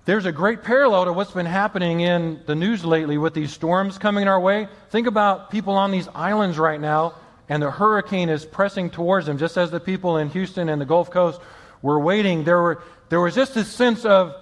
There's 0.05 0.25
a 0.25 0.31
great 0.31 0.63
parallel 0.63 1.05
to 1.05 1.13
what's 1.13 1.31
been 1.31 1.45
happening 1.45 1.99
in 1.99 2.41
the 2.47 2.55
news 2.55 2.83
lately 2.83 3.19
with 3.19 3.35
these 3.35 3.53
storms 3.53 3.99
coming 3.99 4.27
our 4.27 4.39
way. 4.39 4.69
Think 4.89 5.05
about 5.05 5.51
people 5.51 5.75
on 5.75 5.91
these 5.91 6.07
islands 6.15 6.57
right 6.57 6.81
now, 6.81 7.13
and 7.53 7.61
the 7.61 7.69
hurricane 7.69 8.29
is 8.29 8.45
pressing 8.45 8.89
towards 8.89 9.27
them, 9.27 9.37
just 9.37 9.57
as 9.57 9.69
the 9.69 9.79
people 9.79 10.17
in 10.17 10.27
Houston 10.31 10.69
and 10.69 10.81
the 10.81 10.85
Gulf 10.85 11.11
Coast 11.11 11.39
were 11.83 11.99
waiting. 11.99 12.43
There, 12.43 12.59
were, 12.59 12.81
there 13.09 13.21
was 13.21 13.35
just 13.35 13.53
this 13.53 13.67
sense 13.71 14.05
of 14.05 14.33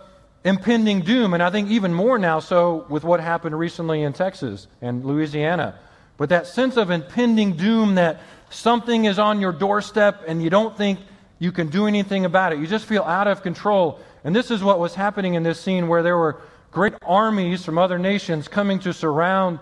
impending 0.45 1.01
doom, 1.01 1.33
and 1.33 1.43
I 1.43 1.49
think 1.49 1.69
even 1.69 1.93
more 1.93 2.17
now 2.17 2.39
so 2.39 2.85
with 2.87 3.03
what 3.03 3.19
happened 3.19 3.59
recently 3.59 4.03
in 4.03 4.13
Texas 4.13 4.67
and 4.81 5.03
Louisiana. 5.03 5.77
But 6.15 6.29
that 6.29 6.47
sense 6.47 6.77
of 6.77 6.89
impending 6.89 7.57
doom 7.57 7.95
that 7.95 8.21
something 8.49 9.03
is 9.03 9.19
on 9.19 9.41
your 9.41 9.51
doorstep 9.51 10.23
and 10.25 10.41
you 10.41 10.49
don't 10.49 10.77
think 10.77 10.97
you 11.37 11.51
can 11.51 11.67
do 11.67 11.87
anything 11.87 12.23
about 12.23 12.53
it. 12.53 12.59
You 12.59 12.67
just 12.67 12.85
feel 12.85 13.03
out 13.03 13.27
of 13.27 13.43
control. 13.43 13.99
And 14.23 14.33
this 14.33 14.49
is 14.51 14.63
what 14.63 14.79
was 14.79 14.95
happening 14.95 15.33
in 15.33 15.43
this 15.43 15.59
scene 15.59 15.89
where 15.89 16.01
there 16.01 16.17
were 16.17 16.39
great 16.71 16.93
armies 17.01 17.65
from 17.65 17.77
other 17.77 17.99
nations 17.99 18.47
coming 18.47 18.79
to 18.79 18.93
surround 18.93 19.59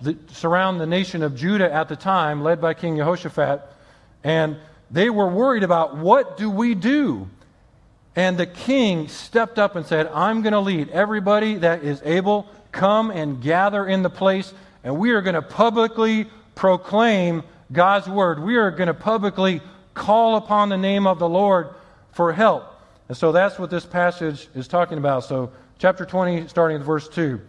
the, 0.00 0.16
surround 0.28 0.80
the 0.80 0.86
nation 0.86 1.22
of 1.22 1.36
Judah 1.36 1.72
at 1.72 1.88
the 1.88 1.96
time, 1.96 2.42
led 2.42 2.60
by 2.60 2.74
King 2.74 2.96
Jehoshaphat. 2.96 3.62
And 4.24 4.56
they 4.90 5.10
were 5.10 5.28
worried 5.28 5.62
about 5.62 5.96
what 5.96 6.36
do 6.36 6.50
we 6.50 6.74
do? 6.74 7.28
And 8.16 8.36
the 8.36 8.46
king 8.46 9.08
stepped 9.08 9.58
up 9.58 9.76
and 9.76 9.86
said, 9.86 10.08
I'm 10.08 10.42
going 10.42 10.52
to 10.52 10.60
lead 10.60 10.88
everybody 10.88 11.56
that 11.56 11.84
is 11.84 12.02
able, 12.04 12.48
come 12.72 13.10
and 13.10 13.40
gather 13.40 13.86
in 13.86 14.02
the 14.02 14.10
place, 14.10 14.52
and 14.82 14.98
we 14.98 15.10
are 15.12 15.22
going 15.22 15.34
to 15.34 15.42
publicly 15.42 16.26
proclaim 16.54 17.44
God's 17.70 18.08
word. 18.08 18.42
We 18.42 18.56
are 18.56 18.70
going 18.70 18.88
to 18.88 18.94
publicly 18.94 19.60
call 19.94 20.36
upon 20.36 20.68
the 20.68 20.76
name 20.76 21.06
of 21.06 21.18
the 21.18 21.28
Lord 21.28 21.74
for 22.12 22.32
help. 22.32 22.64
And 23.08 23.16
so 23.16 23.32
that's 23.32 23.58
what 23.58 23.70
this 23.70 23.86
passage 23.86 24.48
is 24.54 24.66
talking 24.66 24.98
about. 24.98 25.24
So, 25.24 25.52
chapter 25.78 26.04
20, 26.04 26.48
starting 26.48 26.78
at 26.78 26.82
verse 26.82 27.08
2. 27.08 27.40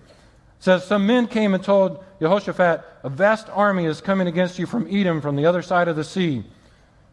Says, 0.60 0.86
Some 0.86 1.08
men 1.08 1.28
came 1.28 1.54
and 1.54 1.64
told 1.64 2.04
Jehoshaphat, 2.20 2.84
A 3.04 3.10
vast 3.10 3.50
army 3.50 3.86
is 3.86 4.02
coming 4.02 4.28
against 4.28 4.60
you 4.60 4.66
from 4.66 4.88
Edom, 4.90 5.22
from 5.22 5.36
the 5.36 5.46
other 5.46 5.62
side 5.62 5.88
of 5.88 5.96
the 5.96 6.04
sea. 6.04 6.44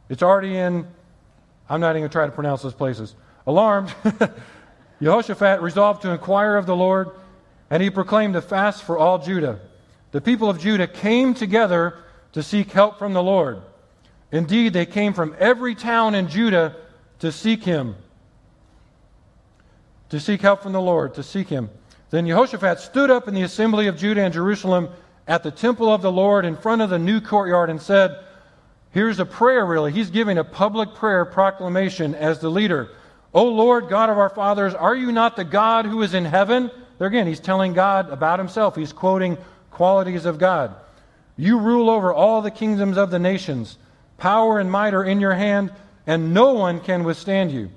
It's 0.08 0.22
already 0.22 0.56
in, 0.56 0.86
I'm 1.68 1.80
not 1.80 1.90
even 1.90 2.02
going 2.02 2.10
to 2.10 2.12
try 2.12 2.26
to 2.26 2.32
pronounce 2.32 2.62
those 2.62 2.74
places. 2.74 3.14
Alarmed, 3.46 3.94
Jehoshaphat 5.02 5.60
resolved 5.62 6.02
to 6.02 6.10
inquire 6.10 6.56
of 6.56 6.66
the 6.66 6.76
Lord, 6.76 7.10
and 7.70 7.82
he 7.82 7.90
proclaimed 7.90 8.36
a 8.36 8.42
fast 8.42 8.82
for 8.82 8.98
all 8.98 9.18
Judah. 9.18 9.60
The 10.12 10.20
people 10.20 10.48
of 10.48 10.58
Judah 10.58 10.86
came 10.86 11.34
together 11.34 11.98
to 12.32 12.42
seek 12.42 12.70
help 12.72 12.98
from 12.98 13.12
the 13.12 13.22
Lord. 13.22 13.62
Indeed, 14.32 14.72
they 14.72 14.86
came 14.86 15.12
from 15.12 15.36
every 15.38 15.74
town 15.74 16.14
in 16.14 16.28
Judah 16.28 16.76
to 17.20 17.30
seek 17.30 17.64
him, 17.64 17.96
to 20.08 20.18
seek 20.18 20.40
help 20.40 20.62
from 20.62 20.72
the 20.72 20.80
Lord, 20.80 21.14
to 21.14 21.22
seek 21.22 21.48
him. 21.48 21.70
Then 22.10 22.26
Jehoshaphat 22.26 22.80
stood 22.80 23.10
up 23.10 23.28
in 23.28 23.34
the 23.34 23.42
assembly 23.42 23.88
of 23.88 23.96
Judah 23.96 24.22
and 24.22 24.32
Jerusalem 24.32 24.90
at 25.26 25.42
the 25.42 25.50
temple 25.50 25.92
of 25.92 26.02
the 26.02 26.12
Lord 26.12 26.44
in 26.44 26.56
front 26.56 26.82
of 26.82 26.90
the 26.90 26.98
new 26.98 27.20
courtyard 27.20 27.70
and 27.70 27.82
said, 27.82 28.16
Here's 28.92 29.18
a 29.18 29.26
prayer, 29.26 29.66
really. 29.66 29.92
He's 29.92 30.10
giving 30.10 30.38
a 30.38 30.44
public 30.44 30.94
prayer 30.94 31.24
proclamation 31.24 32.14
as 32.14 32.38
the 32.38 32.50
leader. 32.50 32.90
O 33.34 33.44
Lord, 33.44 33.90
God 33.90 34.08
of 34.08 34.18
our 34.18 34.30
fathers, 34.30 34.72
are 34.72 34.94
you 34.94 35.12
not 35.12 35.36
the 35.36 35.44
God 35.44 35.84
who 35.84 36.00
is 36.02 36.14
in 36.14 36.24
heaven? 36.24 36.70
There 36.98 37.08
again, 37.08 37.26
he's 37.26 37.40
telling 37.40 37.74
God 37.74 38.08
about 38.08 38.38
himself. 38.38 38.76
He's 38.76 38.92
quoting 38.92 39.36
qualities 39.70 40.24
of 40.24 40.38
God. 40.38 40.74
You 41.36 41.58
rule 41.58 41.90
over 41.90 42.14
all 42.14 42.40
the 42.40 42.50
kingdoms 42.50 42.96
of 42.96 43.10
the 43.10 43.18
nations. 43.18 43.76
Power 44.16 44.58
and 44.58 44.72
might 44.72 44.94
are 44.94 45.04
in 45.04 45.20
your 45.20 45.34
hand, 45.34 45.72
and 46.06 46.32
no 46.32 46.54
one 46.54 46.80
can 46.80 47.04
withstand 47.04 47.52
you. 47.52 47.70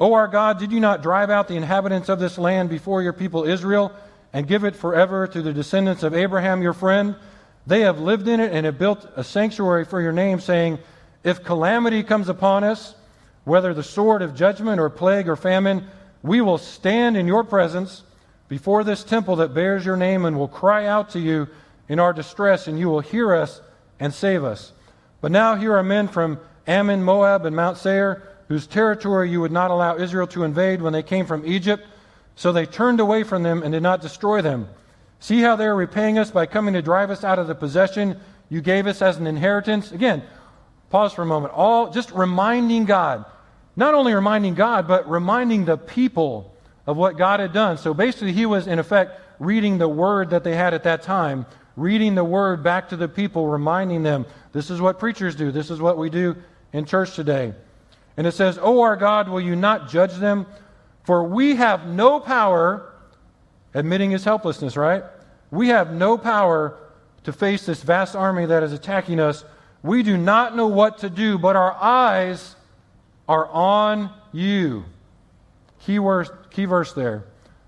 O 0.00 0.14
our 0.14 0.28
God, 0.28 0.58
did 0.58 0.72
you 0.72 0.80
not 0.80 1.02
drive 1.02 1.30
out 1.30 1.48
the 1.48 1.56
inhabitants 1.56 2.08
of 2.08 2.18
this 2.18 2.38
land 2.38 2.68
before 2.68 3.02
your 3.02 3.12
people 3.12 3.44
Israel 3.44 3.92
and 4.32 4.48
give 4.48 4.64
it 4.64 4.74
forever 4.74 5.26
to 5.26 5.42
the 5.42 5.52
descendants 5.52 6.02
of 6.02 6.14
Abraham 6.14 6.62
your 6.62 6.72
friend? 6.72 7.14
They 7.66 7.80
have 7.80 8.00
lived 8.00 8.26
in 8.26 8.40
it 8.40 8.52
and 8.52 8.66
have 8.66 8.78
built 8.78 9.06
a 9.14 9.22
sanctuary 9.22 9.84
for 9.84 10.00
your 10.00 10.12
name, 10.12 10.40
saying, 10.40 10.78
If 11.22 11.44
calamity 11.44 12.02
comes 12.02 12.28
upon 12.28 12.64
us, 12.64 12.94
whether 13.44 13.74
the 13.74 13.82
sword 13.82 14.22
of 14.22 14.34
judgment 14.34 14.80
or 14.80 14.90
plague 14.90 15.28
or 15.28 15.36
famine, 15.36 15.86
we 16.22 16.40
will 16.40 16.58
stand 16.58 17.16
in 17.16 17.26
your 17.26 17.44
presence 17.44 18.02
before 18.48 18.84
this 18.84 19.04
temple 19.04 19.36
that 19.36 19.54
bears 19.54 19.84
your 19.84 19.96
name 19.96 20.24
and 20.24 20.38
will 20.38 20.48
cry 20.48 20.86
out 20.86 21.10
to 21.10 21.20
you 21.20 21.48
in 21.88 21.98
our 21.98 22.12
distress, 22.12 22.66
and 22.66 22.78
you 22.78 22.88
will 22.88 23.00
hear 23.00 23.34
us 23.34 23.60
and 24.00 24.12
save 24.12 24.44
us. 24.44 24.72
But 25.20 25.32
now 25.32 25.54
here 25.54 25.76
are 25.76 25.82
men 25.82 26.08
from 26.08 26.40
Ammon, 26.66 27.02
Moab, 27.02 27.44
and 27.46 27.54
Mount 27.54 27.78
Seir 27.78 28.22
whose 28.52 28.66
territory 28.66 29.30
you 29.30 29.40
would 29.40 29.50
not 29.50 29.70
allow 29.70 29.96
Israel 29.96 30.26
to 30.26 30.44
invade 30.44 30.82
when 30.82 30.92
they 30.92 31.02
came 31.02 31.24
from 31.24 31.42
Egypt. 31.46 31.86
So 32.36 32.52
they 32.52 32.66
turned 32.66 33.00
away 33.00 33.22
from 33.22 33.42
them 33.42 33.62
and 33.62 33.72
did 33.72 33.82
not 33.82 34.02
destroy 34.02 34.42
them. 34.42 34.68
See 35.20 35.40
how 35.40 35.56
they 35.56 35.64
are 35.64 35.74
repaying 35.74 36.18
us 36.18 36.30
by 36.30 36.44
coming 36.44 36.74
to 36.74 36.82
drive 36.82 37.10
us 37.10 37.24
out 37.24 37.38
of 37.38 37.46
the 37.46 37.54
possession 37.54 38.20
you 38.50 38.60
gave 38.60 38.86
us 38.86 39.00
as 39.00 39.16
an 39.16 39.26
inheritance? 39.26 39.90
Again, 39.90 40.22
pause 40.90 41.14
for 41.14 41.22
a 41.22 41.26
moment. 41.26 41.54
All 41.54 41.90
just 41.90 42.10
reminding 42.10 42.84
God, 42.84 43.24
not 43.74 43.94
only 43.94 44.12
reminding 44.12 44.52
God, 44.52 44.86
but 44.86 45.08
reminding 45.08 45.64
the 45.64 45.78
people 45.78 46.54
of 46.86 46.98
what 46.98 47.16
God 47.16 47.40
had 47.40 47.54
done. 47.54 47.78
So 47.78 47.94
basically, 47.94 48.34
he 48.34 48.44
was, 48.44 48.66
in 48.66 48.78
effect, 48.78 49.18
reading 49.38 49.78
the 49.78 49.88
word 49.88 50.28
that 50.28 50.44
they 50.44 50.54
had 50.54 50.74
at 50.74 50.84
that 50.84 51.04
time, 51.04 51.46
reading 51.74 52.14
the 52.16 52.24
word 52.24 52.62
back 52.62 52.90
to 52.90 52.96
the 52.96 53.08
people, 53.08 53.46
reminding 53.46 54.02
them 54.02 54.26
this 54.52 54.68
is 54.68 54.78
what 54.78 54.98
preachers 54.98 55.34
do, 55.34 55.50
this 55.50 55.70
is 55.70 55.80
what 55.80 55.96
we 55.96 56.10
do 56.10 56.36
in 56.74 56.84
church 56.84 57.14
today. 57.14 57.54
And 58.16 58.26
it 58.26 58.32
says, 58.32 58.58
O 58.60 58.82
our 58.82 58.96
God, 58.96 59.28
will 59.28 59.40
you 59.40 59.56
not 59.56 59.88
judge 59.88 60.14
them? 60.14 60.46
For 61.04 61.24
we 61.24 61.56
have 61.56 61.86
no 61.86 62.20
power, 62.20 62.92
admitting 63.74 64.10
his 64.10 64.24
helplessness, 64.24 64.76
right? 64.76 65.02
We 65.50 65.68
have 65.68 65.92
no 65.92 66.16
power 66.16 66.78
to 67.24 67.32
face 67.32 67.66
this 67.66 67.82
vast 67.82 68.14
army 68.14 68.46
that 68.46 68.62
is 68.62 68.72
attacking 68.72 69.20
us. 69.20 69.44
We 69.82 70.02
do 70.02 70.16
not 70.16 70.56
know 70.56 70.68
what 70.68 70.98
to 70.98 71.10
do, 71.10 71.38
but 71.38 71.56
our 71.56 71.72
eyes 71.72 72.56
are 73.28 73.46
on 73.48 74.10
you. 74.32 74.84
Key 75.80 75.98
verse, 75.98 76.30
key 76.50 76.64
verse 76.64 76.92
there. 76.92 77.24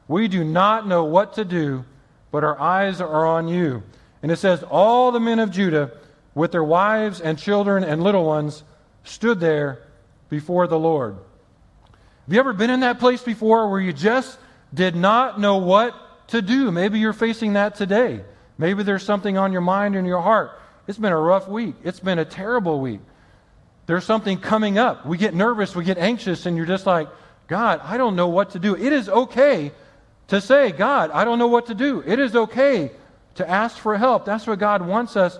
We 0.06 0.28
do 0.28 0.44
not 0.44 0.86
know 0.86 1.04
what 1.04 1.34
to 1.34 1.44
do, 1.44 1.84
but 2.30 2.44
our 2.44 2.60
eyes 2.60 3.00
are 3.00 3.26
on 3.26 3.48
you. 3.48 3.82
And 4.22 4.30
it 4.30 4.36
says, 4.36 4.62
All 4.62 5.10
the 5.10 5.20
men 5.20 5.38
of 5.38 5.50
Judah, 5.50 5.92
with 6.34 6.52
their 6.52 6.64
wives 6.64 7.20
and 7.20 7.38
children 7.38 7.84
and 7.84 8.02
little 8.02 8.24
ones, 8.24 8.64
stood 9.04 9.40
there 9.40 9.80
before 10.28 10.66
the 10.66 10.78
Lord. 10.78 11.16
Have 12.26 12.32
you 12.32 12.40
ever 12.40 12.52
been 12.52 12.70
in 12.70 12.80
that 12.80 12.98
place 12.98 13.22
before 13.22 13.70
where 13.70 13.80
you 13.80 13.92
just 13.92 14.38
did 14.72 14.96
not 14.96 15.38
know 15.38 15.58
what 15.58 15.94
to 16.28 16.40
do? 16.40 16.70
Maybe 16.70 16.98
you're 16.98 17.12
facing 17.12 17.52
that 17.54 17.74
today. 17.74 18.22
Maybe 18.56 18.82
there's 18.82 19.02
something 19.02 19.36
on 19.36 19.52
your 19.52 19.60
mind 19.60 19.96
and 19.96 20.06
your 20.06 20.22
heart. 20.22 20.58
It's 20.86 20.98
been 20.98 21.12
a 21.12 21.18
rough 21.18 21.48
week. 21.48 21.74
It's 21.82 22.00
been 22.00 22.18
a 22.18 22.24
terrible 22.24 22.80
week. 22.80 23.00
There's 23.86 24.04
something 24.04 24.38
coming 24.38 24.78
up. 24.78 25.04
We 25.04 25.18
get 25.18 25.34
nervous, 25.34 25.76
we 25.76 25.84
get 25.84 25.98
anxious, 25.98 26.46
and 26.46 26.56
you're 26.56 26.66
just 26.66 26.86
like, 26.86 27.08
God, 27.46 27.80
I 27.82 27.98
don't 27.98 28.16
know 28.16 28.28
what 28.28 28.50
to 28.50 28.58
do. 28.58 28.74
It 28.74 28.92
is 28.92 29.08
okay 29.08 29.72
to 30.28 30.40
say, 30.40 30.72
God, 30.72 31.10
I 31.10 31.24
don't 31.24 31.38
know 31.38 31.48
what 31.48 31.66
to 31.66 31.74
do. 31.74 32.02
It 32.06 32.18
is 32.18 32.34
okay 32.34 32.90
to 33.34 33.48
ask 33.48 33.76
for 33.76 33.98
help. 33.98 34.24
That's 34.24 34.46
what 34.46 34.58
God 34.58 34.86
wants 34.86 35.16
us 35.16 35.38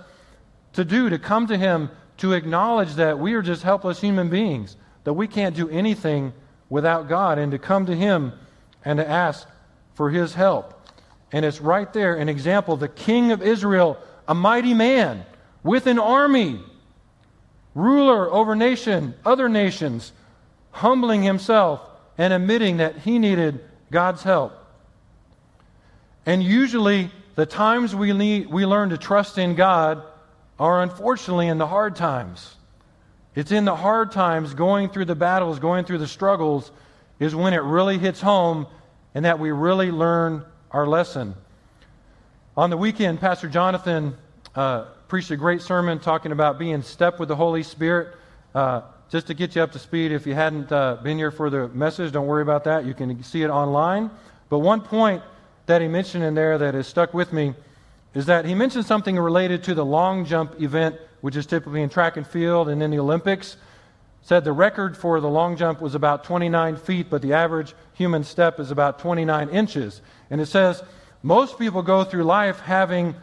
to 0.74 0.84
do, 0.84 1.08
to 1.08 1.18
come 1.18 1.46
to 1.46 1.56
Him 1.56 1.90
to 2.18 2.32
acknowledge 2.32 2.94
that 2.94 3.18
we 3.18 3.34
are 3.34 3.42
just 3.42 3.62
helpless 3.62 4.00
human 4.00 4.28
beings, 4.28 4.76
that 5.04 5.12
we 5.14 5.26
can't 5.26 5.56
do 5.56 5.68
anything 5.68 6.32
without 6.68 7.08
God, 7.08 7.38
and 7.38 7.52
to 7.52 7.58
come 7.58 7.86
to 7.86 7.96
Him 7.96 8.32
and 8.84 8.98
to 8.98 9.08
ask 9.08 9.46
for 9.94 10.10
His 10.10 10.34
help. 10.34 10.80
And 11.32 11.44
it's 11.44 11.60
right 11.60 11.92
there 11.92 12.14
an 12.14 12.28
example 12.28 12.76
the 12.76 12.88
king 12.88 13.32
of 13.32 13.42
Israel, 13.42 13.98
a 14.28 14.34
mighty 14.34 14.74
man 14.74 15.24
with 15.64 15.86
an 15.86 15.98
army, 15.98 16.60
ruler 17.74 18.30
over 18.30 18.54
nation, 18.54 19.14
other 19.24 19.48
nations, 19.48 20.12
humbling 20.70 21.22
himself 21.22 21.80
and 22.18 22.32
admitting 22.32 22.76
that 22.76 22.98
he 22.98 23.18
needed 23.18 23.60
God's 23.90 24.22
help. 24.22 24.52
And 26.26 26.42
usually, 26.42 27.10
the 27.34 27.46
times 27.46 27.94
we, 27.94 28.12
need, 28.12 28.46
we 28.46 28.64
learn 28.64 28.90
to 28.90 28.98
trust 28.98 29.38
in 29.38 29.56
God 29.56 30.02
are 30.58 30.82
unfortunately 30.82 31.48
in 31.48 31.58
the 31.58 31.66
hard 31.66 31.96
times. 31.96 32.56
It's 33.34 33.50
in 33.50 33.64
the 33.64 33.74
hard 33.74 34.12
times, 34.12 34.54
going 34.54 34.88
through 34.88 35.06
the 35.06 35.16
battles, 35.16 35.58
going 35.58 35.84
through 35.84 35.98
the 35.98 36.06
struggles, 36.06 36.70
is 37.18 37.34
when 37.34 37.52
it 37.52 37.62
really 37.62 37.98
hits 37.98 38.20
home 38.20 38.66
and 39.14 39.24
that 39.24 39.38
we 39.38 39.50
really 39.50 39.90
learn 39.90 40.44
our 40.70 40.86
lesson. 40.86 41.34
On 42.56 42.70
the 42.70 42.76
weekend, 42.76 43.20
Pastor 43.20 43.48
Jonathan 43.48 44.16
uh, 44.54 44.84
preached 45.08 45.30
a 45.32 45.36
great 45.36 45.62
sermon 45.62 45.98
talking 45.98 46.30
about 46.30 46.58
being 46.58 46.82
step 46.82 47.18
with 47.18 47.28
the 47.28 47.36
Holy 47.36 47.62
Spirit. 47.62 48.16
Uh, 48.54 48.82
just 49.10 49.26
to 49.26 49.34
get 49.34 49.56
you 49.56 49.62
up 49.62 49.72
to 49.72 49.78
speed, 49.78 50.12
if 50.12 50.26
you 50.26 50.34
hadn't 50.34 50.70
uh, 50.70 50.96
been 50.96 51.18
here 51.18 51.30
for 51.30 51.50
the 51.50 51.68
message, 51.68 52.12
don't 52.12 52.26
worry 52.26 52.42
about 52.42 52.64
that. 52.64 52.84
You 52.84 52.94
can 52.94 53.22
see 53.22 53.42
it 53.42 53.48
online. 53.48 54.10
But 54.48 54.60
one 54.60 54.80
point 54.80 55.22
that 55.66 55.82
he 55.82 55.88
mentioned 55.88 56.22
in 56.22 56.34
there 56.34 56.58
that 56.58 56.74
has 56.74 56.86
stuck 56.86 57.14
with 57.14 57.32
me 57.32 57.54
is 58.14 58.26
that 58.26 58.44
he 58.44 58.54
mentioned 58.54 58.86
something 58.86 59.18
related 59.18 59.64
to 59.64 59.74
the 59.74 59.84
long 59.84 60.24
jump 60.24 60.60
event, 60.60 60.96
which 61.20 61.36
is 61.36 61.46
typically 61.46 61.82
in 61.82 61.88
track 61.88 62.16
and 62.16 62.26
field 62.26 62.68
and 62.68 62.82
in 62.82 62.90
the 62.90 62.98
Olympics. 62.98 63.56
Said 64.22 64.44
the 64.44 64.52
record 64.52 64.96
for 64.96 65.20
the 65.20 65.28
long 65.28 65.56
jump 65.56 65.80
was 65.80 65.94
about 65.94 66.24
29 66.24 66.76
feet, 66.76 67.10
but 67.10 67.20
the 67.20 67.34
average 67.34 67.74
human 67.92 68.24
step 68.24 68.58
is 68.58 68.70
about 68.70 68.98
29 68.98 69.48
inches. 69.50 70.00
And 70.30 70.40
it 70.40 70.46
says 70.46 70.82
most 71.22 71.58
people 71.58 71.82
go 71.82 72.04
through 72.04 72.24
life 72.24 72.60
having 72.60 73.14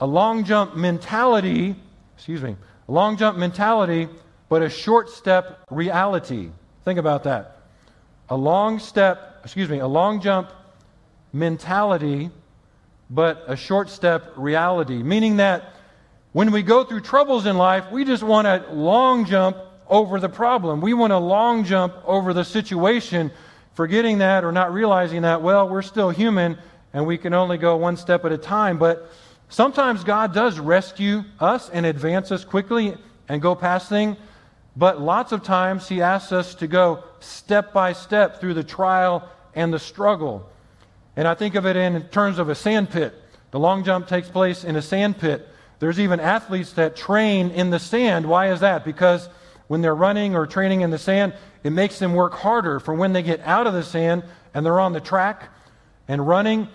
a 0.00 0.06
long 0.06 0.44
jump 0.44 0.76
mentality, 0.76 1.76
excuse 2.16 2.42
me, 2.42 2.56
a 2.88 2.92
long 2.92 3.16
jump 3.16 3.38
mentality, 3.38 4.08
but 4.48 4.62
a 4.62 4.68
short 4.68 5.08
step 5.08 5.60
reality. 5.70 6.50
Think 6.84 6.98
about 6.98 7.24
that. 7.24 7.58
A 8.28 8.36
long 8.36 8.78
step, 8.78 9.40
excuse 9.44 9.68
me, 9.68 9.78
a 9.78 9.86
long 9.86 10.20
jump 10.20 10.50
mentality, 11.32 12.30
but 13.10 13.44
a 13.46 13.56
short 13.56 13.90
step 13.90 14.32
reality. 14.36 15.02
Meaning 15.02 15.36
that 15.36 15.74
when 16.32 16.50
we 16.50 16.62
go 16.62 16.84
through 16.84 17.00
troubles 17.00 17.46
in 17.46 17.56
life, 17.56 17.90
we 17.92 18.04
just 18.04 18.22
want 18.22 18.46
a 18.46 18.64
long 18.72 19.24
jump 19.24 19.56
over 19.88 20.18
the 20.18 20.28
problem. 20.28 20.80
We 20.80 20.94
want 20.94 21.12
a 21.12 21.18
long 21.18 21.64
jump 21.64 21.94
over 22.04 22.32
the 22.32 22.44
situation, 22.44 23.30
forgetting 23.74 24.18
that 24.18 24.44
or 24.44 24.52
not 24.52 24.72
realizing 24.72 25.22
that, 25.22 25.42
well, 25.42 25.68
we're 25.68 25.82
still 25.82 26.10
human 26.10 26.58
and 26.92 27.06
we 27.06 27.18
can 27.18 27.34
only 27.34 27.58
go 27.58 27.76
one 27.76 27.96
step 27.96 28.24
at 28.24 28.32
a 28.32 28.38
time. 28.38 28.78
But 28.78 29.10
sometimes 29.48 30.04
God 30.04 30.32
does 30.32 30.58
rescue 30.58 31.24
us 31.40 31.68
and 31.70 31.84
advance 31.84 32.32
us 32.32 32.44
quickly 32.44 32.96
and 33.28 33.42
go 33.42 33.54
past 33.54 33.88
things. 33.88 34.16
But 34.76 35.00
lots 35.00 35.32
of 35.32 35.42
times 35.42 35.88
He 35.88 36.02
asks 36.02 36.32
us 36.32 36.54
to 36.56 36.66
go 36.66 37.04
step 37.20 37.72
by 37.72 37.92
step 37.92 38.40
through 38.40 38.54
the 38.54 38.64
trial 38.64 39.28
and 39.54 39.72
the 39.72 39.78
struggle. 39.78 40.48
And 41.16 41.28
I 41.28 41.34
think 41.34 41.54
of 41.54 41.66
it 41.66 41.76
in 41.76 42.02
terms 42.08 42.38
of 42.38 42.48
a 42.48 42.54
sand 42.54 42.90
pit. 42.90 43.14
The 43.50 43.58
long 43.60 43.84
jump 43.84 44.08
takes 44.08 44.28
place 44.28 44.64
in 44.64 44.76
a 44.76 44.82
sand 44.82 45.18
pit. 45.18 45.48
There's 45.78 46.00
even 46.00 46.18
athletes 46.18 46.72
that 46.72 46.96
train 46.96 47.50
in 47.50 47.70
the 47.70 47.78
sand. 47.78 48.26
Why 48.26 48.50
is 48.52 48.60
that? 48.60 48.84
Because 48.84 49.28
when 49.68 49.80
they're 49.80 49.94
running 49.94 50.34
or 50.34 50.46
training 50.46 50.80
in 50.80 50.90
the 50.90 50.98
sand, 50.98 51.34
it 51.62 51.70
makes 51.70 51.98
them 51.98 52.14
work 52.14 52.34
harder 52.34 52.80
for 52.80 52.94
when 52.94 53.12
they 53.12 53.22
get 53.22 53.40
out 53.40 53.66
of 53.66 53.74
the 53.74 53.82
sand 53.82 54.24
and 54.52 54.64
they're 54.64 54.80
on 54.80 54.92
the 54.92 55.00
track 55.00 55.50
and 56.08 56.26
running. 56.26 56.68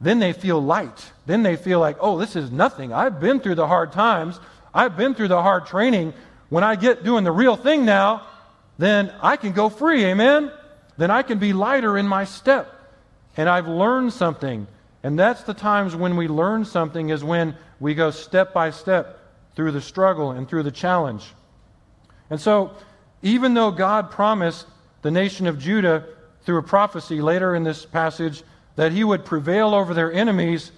Then 0.00 0.18
they 0.18 0.32
feel 0.32 0.60
light. 0.60 1.10
Then 1.24 1.42
they 1.42 1.56
feel 1.56 1.80
like, 1.80 1.96
oh, 2.00 2.18
this 2.18 2.36
is 2.36 2.50
nothing. 2.50 2.92
I've 2.92 3.18
been 3.18 3.40
through 3.40 3.54
the 3.54 3.66
hard 3.66 3.92
times. 3.92 4.38
I've 4.74 4.96
been 4.96 5.14
through 5.14 5.28
the 5.28 5.42
hard 5.42 5.66
training. 5.66 6.12
When 6.50 6.62
I 6.62 6.76
get 6.76 7.02
doing 7.02 7.24
the 7.24 7.32
real 7.32 7.56
thing 7.56 7.84
now, 7.84 8.26
then 8.78 9.12
I 9.22 9.36
can 9.36 9.52
go 9.52 9.68
free. 9.68 10.04
Amen? 10.04 10.52
Then 10.98 11.10
I 11.10 11.22
can 11.22 11.38
be 11.38 11.52
lighter 11.52 11.96
in 11.96 12.06
my 12.06 12.24
step. 12.24 12.72
And 13.36 13.48
I've 13.48 13.68
learned 13.68 14.12
something. 14.12 14.66
And 15.02 15.18
that's 15.18 15.42
the 15.42 15.54
times 15.54 15.94
when 15.94 16.16
we 16.16 16.28
learn 16.28 16.64
something, 16.64 17.10
is 17.10 17.22
when 17.22 17.56
we 17.78 17.94
go 17.94 18.10
step 18.10 18.52
by 18.52 18.70
step 18.70 19.20
through 19.54 19.72
the 19.72 19.80
struggle 19.80 20.32
and 20.32 20.48
through 20.48 20.62
the 20.62 20.70
challenge. 20.70 21.24
And 22.30 22.40
so, 22.40 22.72
even 23.22 23.54
though 23.54 23.70
God 23.70 24.10
promised 24.10 24.66
the 25.02 25.10
nation 25.10 25.46
of 25.46 25.58
Judah 25.58 26.04
through 26.42 26.58
a 26.58 26.62
prophecy 26.62 27.20
later 27.20 27.54
in 27.54 27.62
this 27.62 27.84
passage 27.84 28.42
that 28.76 28.92
he 28.92 29.04
would 29.04 29.24
prevail 29.24 29.74
over 29.74 29.94
their 29.94 30.12
enemies, 30.12 30.72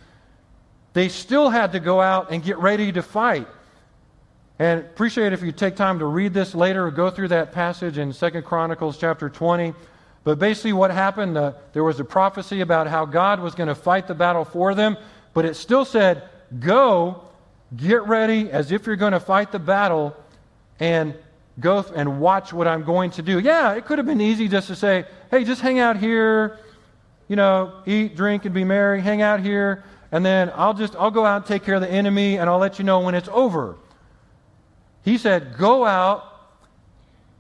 they 0.92 1.09
still 1.09 1.50
had 1.50 1.72
to 1.72 1.80
go 1.80 2.00
out 2.00 2.30
and 2.30 2.42
get 2.42 2.59
ready 2.59 2.92
to 2.92 3.02
fight. 3.02 3.46
And 4.59 4.80
appreciate 4.80 5.32
if 5.32 5.42
you 5.42 5.52
take 5.52 5.76
time 5.76 6.00
to 6.00 6.04
read 6.04 6.34
this 6.34 6.54
later 6.54 6.86
or 6.86 6.90
go 6.90 7.11
through 7.11 7.28
that 7.28 7.52
passage 7.52 7.98
in 7.98 8.12
Second 8.12 8.44
Chronicles 8.44 8.98
chapter 8.98 9.28
20. 9.28 9.74
But 10.29 10.39
basically, 10.39 10.74
what 10.74 10.91
happened, 10.91 11.39
uh, 11.39 11.55
there 11.72 11.83
was 11.83 12.01
a 12.01 12.05
prophecy 12.05 12.61
about 12.61 12.87
how 12.87 13.07
God 13.07 13.41
was 13.41 13.55
going 13.55 13.68
to 13.68 13.74
fight 13.74 14.07
the 14.07 14.14
battle 14.14 14.45
for 14.45 14.74
them, 14.74 14.99
but 15.33 15.47
it 15.47 15.55
still 15.55 15.87
said, 15.87 16.22
Go, 16.61 17.22
get 17.74 18.03
ready 18.03 18.51
as 18.51 18.70
if 18.70 18.87
you're 18.87 18.97
going 18.97 19.14
to 19.14 19.20
fight 19.20 19.53
the 19.53 19.59
battle, 19.59 20.14
and 20.81 21.14
go 21.59 21.83
and 21.97 22.20
watch 22.20 22.53
what 22.53 22.68
I'm 22.68 22.85
going 22.85 23.11
to 23.12 23.22
do. 23.22 23.39
Yeah, 23.39 23.72
it 23.72 23.87
could 23.87 23.97
have 23.97 24.07
been 24.07 24.20
easy 24.20 24.49
just 24.49 24.66
to 24.66 24.76
say, 24.76 25.07
Hey, 25.31 25.45
just 25.45 25.62
hang 25.62 25.79
out 25.79 25.97
here, 25.97 26.59
you 27.26 27.37
know, 27.37 27.72
eat, 27.87 28.14
drink, 28.14 28.45
and 28.45 28.55
be 28.55 28.64
merry, 28.64 29.01
hang 29.01 29.22
out 29.22 29.41
here, 29.41 29.83
and 30.12 30.26
then 30.26 30.53
I'll 30.55 30.74
just, 30.74 30.95
I'll 30.97 31.11
go 31.11 31.24
out 31.24 31.37
and 31.37 31.47
take 31.47 31.64
care 31.64 31.76
of 31.76 31.81
the 31.81 31.91
enemy, 31.91 32.37
and 32.37 32.51
I'll 32.51 32.59
let 32.59 32.79
you 32.79 32.85
know 32.85 33.01
when 33.01 33.14
it's 33.14 33.31
over. 33.33 33.76
He 35.07 35.16
said, 35.16 35.57
Go 35.57 35.87
out, 35.87 36.22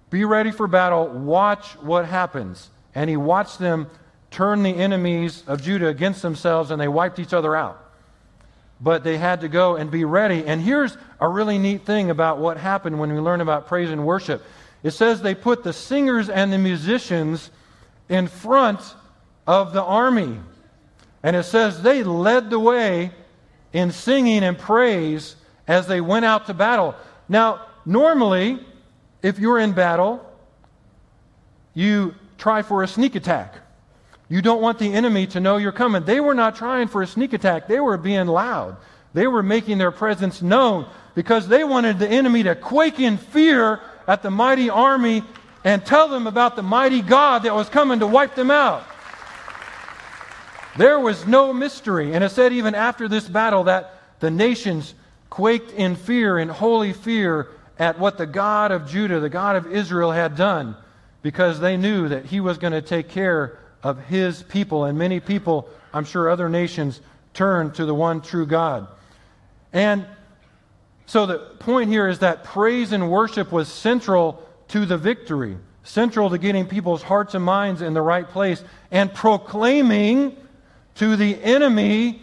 be 0.08 0.24
ready 0.24 0.52
for 0.52 0.66
battle, 0.66 1.06
watch 1.06 1.76
what 1.82 2.06
happens. 2.06 2.70
And 2.94 3.08
he 3.08 3.16
watched 3.16 3.58
them 3.58 3.88
turn 4.30 4.62
the 4.62 4.74
enemies 4.74 5.42
of 5.46 5.62
Judah 5.62 5.88
against 5.88 6.22
themselves, 6.22 6.70
and 6.70 6.80
they 6.80 6.88
wiped 6.88 7.18
each 7.18 7.32
other 7.32 7.56
out. 7.56 7.84
But 8.80 9.04
they 9.04 9.18
had 9.18 9.40
to 9.40 9.48
go 9.48 9.76
and 9.76 9.90
be 9.90 10.04
ready. 10.04 10.44
And 10.46 10.60
here's 10.60 10.96
a 11.20 11.28
really 11.28 11.58
neat 11.58 11.84
thing 11.84 12.10
about 12.10 12.38
what 12.38 12.56
happened 12.56 12.98
when 13.00 13.12
we 13.12 13.18
learn 13.18 13.40
about 13.40 13.66
praise 13.66 13.90
and 13.90 14.06
worship 14.06 14.42
it 14.82 14.92
says 14.92 15.20
they 15.20 15.34
put 15.34 15.64
the 15.64 15.72
singers 15.72 16.28
and 16.28 16.52
the 16.52 16.58
musicians 16.58 17.50
in 18.08 18.28
front 18.28 18.80
of 19.46 19.72
the 19.72 19.82
army. 19.82 20.38
And 21.22 21.34
it 21.34 21.44
says 21.44 21.82
they 21.82 22.02
led 22.04 22.50
the 22.50 22.60
way 22.60 23.10
in 23.72 23.90
singing 23.90 24.44
and 24.44 24.56
praise 24.56 25.36
as 25.66 25.86
they 25.86 26.00
went 26.00 26.24
out 26.24 26.46
to 26.46 26.54
battle. 26.54 26.94
Now, 27.28 27.66
normally, 27.84 28.64
if 29.22 29.38
you're 29.38 29.58
in 29.58 29.72
battle, 29.72 30.24
you 31.74 32.14
try 32.38 32.62
for 32.62 32.82
a 32.82 32.88
sneak 32.88 33.14
attack. 33.14 33.56
You 34.28 34.40
don't 34.42 34.62
want 34.62 34.78
the 34.78 34.92
enemy 34.92 35.26
to 35.28 35.40
know 35.40 35.56
you're 35.56 35.72
coming. 35.72 36.04
They 36.04 36.20
were 36.20 36.34
not 36.34 36.56
trying 36.56 36.88
for 36.88 37.02
a 37.02 37.06
sneak 37.06 37.32
attack, 37.32 37.68
they 37.68 37.80
were 37.80 37.98
being 37.98 38.26
loud. 38.26 38.76
They 39.14 39.26
were 39.26 39.42
making 39.42 39.78
their 39.78 39.90
presence 39.90 40.42
known 40.42 40.86
because 41.14 41.48
they 41.48 41.64
wanted 41.64 41.98
the 41.98 42.08
enemy 42.08 42.42
to 42.44 42.54
quake 42.54 43.00
in 43.00 43.16
fear 43.16 43.80
at 44.06 44.22
the 44.22 44.30
mighty 44.30 44.70
army 44.70 45.24
and 45.64 45.84
tell 45.84 46.08
them 46.08 46.26
about 46.26 46.56
the 46.56 46.62
mighty 46.62 47.02
God 47.02 47.42
that 47.42 47.54
was 47.54 47.68
coming 47.68 48.00
to 48.00 48.06
wipe 48.06 48.34
them 48.34 48.50
out. 48.50 48.84
There 50.76 51.00
was 51.00 51.26
no 51.26 51.52
mystery. 51.52 52.14
And 52.14 52.22
it 52.22 52.30
said, 52.30 52.52
even 52.52 52.74
after 52.74 53.08
this 53.08 53.28
battle, 53.28 53.64
that 53.64 54.00
the 54.20 54.30
nations 54.30 54.94
quaked 55.30 55.72
in 55.72 55.96
fear, 55.96 56.38
in 56.38 56.48
holy 56.48 56.92
fear, 56.92 57.48
at 57.78 57.98
what 57.98 58.18
the 58.18 58.26
God 58.26 58.70
of 58.70 58.88
Judah, 58.88 59.20
the 59.20 59.28
God 59.28 59.56
of 59.56 59.72
Israel, 59.72 60.12
had 60.12 60.36
done, 60.36 60.76
because 61.22 61.60
they 61.60 61.76
knew 61.76 62.08
that 62.08 62.26
he 62.26 62.40
was 62.40 62.58
going 62.58 62.72
to 62.72 62.82
take 62.82 63.08
care 63.08 63.58
of 63.82 63.98
his 64.06 64.42
people. 64.44 64.84
And 64.84 64.98
many 64.98 65.20
people, 65.20 65.68
I'm 65.92 66.04
sure 66.04 66.28
other 66.28 66.48
nations, 66.48 67.00
turned 67.34 67.74
to 67.74 67.84
the 67.84 67.94
one 67.94 68.20
true 68.20 68.46
God. 68.46 68.88
And 69.72 70.06
so 71.06 71.26
the 71.26 71.38
point 71.38 71.90
here 71.90 72.08
is 72.08 72.20
that 72.20 72.44
praise 72.44 72.92
and 72.92 73.10
worship 73.10 73.50
was 73.52 73.68
central 73.68 74.42
to 74.68 74.84
the 74.84 74.98
victory, 74.98 75.56
central 75.82 76.30
to 76.30 76.38
getting 76.38 76.66
people's 76.66 77.02
hearts 77.02 77.34
and 77.34 77.44
minds 77.44 77.82
in 77.82 77.94
the 77.94 78.02
right 78.02 78.28
place, 78.28 78.62
and 78.90 79.12
proclaiming 79.12 80.36
to 80.96 81.16
the 81.16 81.42
enemy 81.42 82.22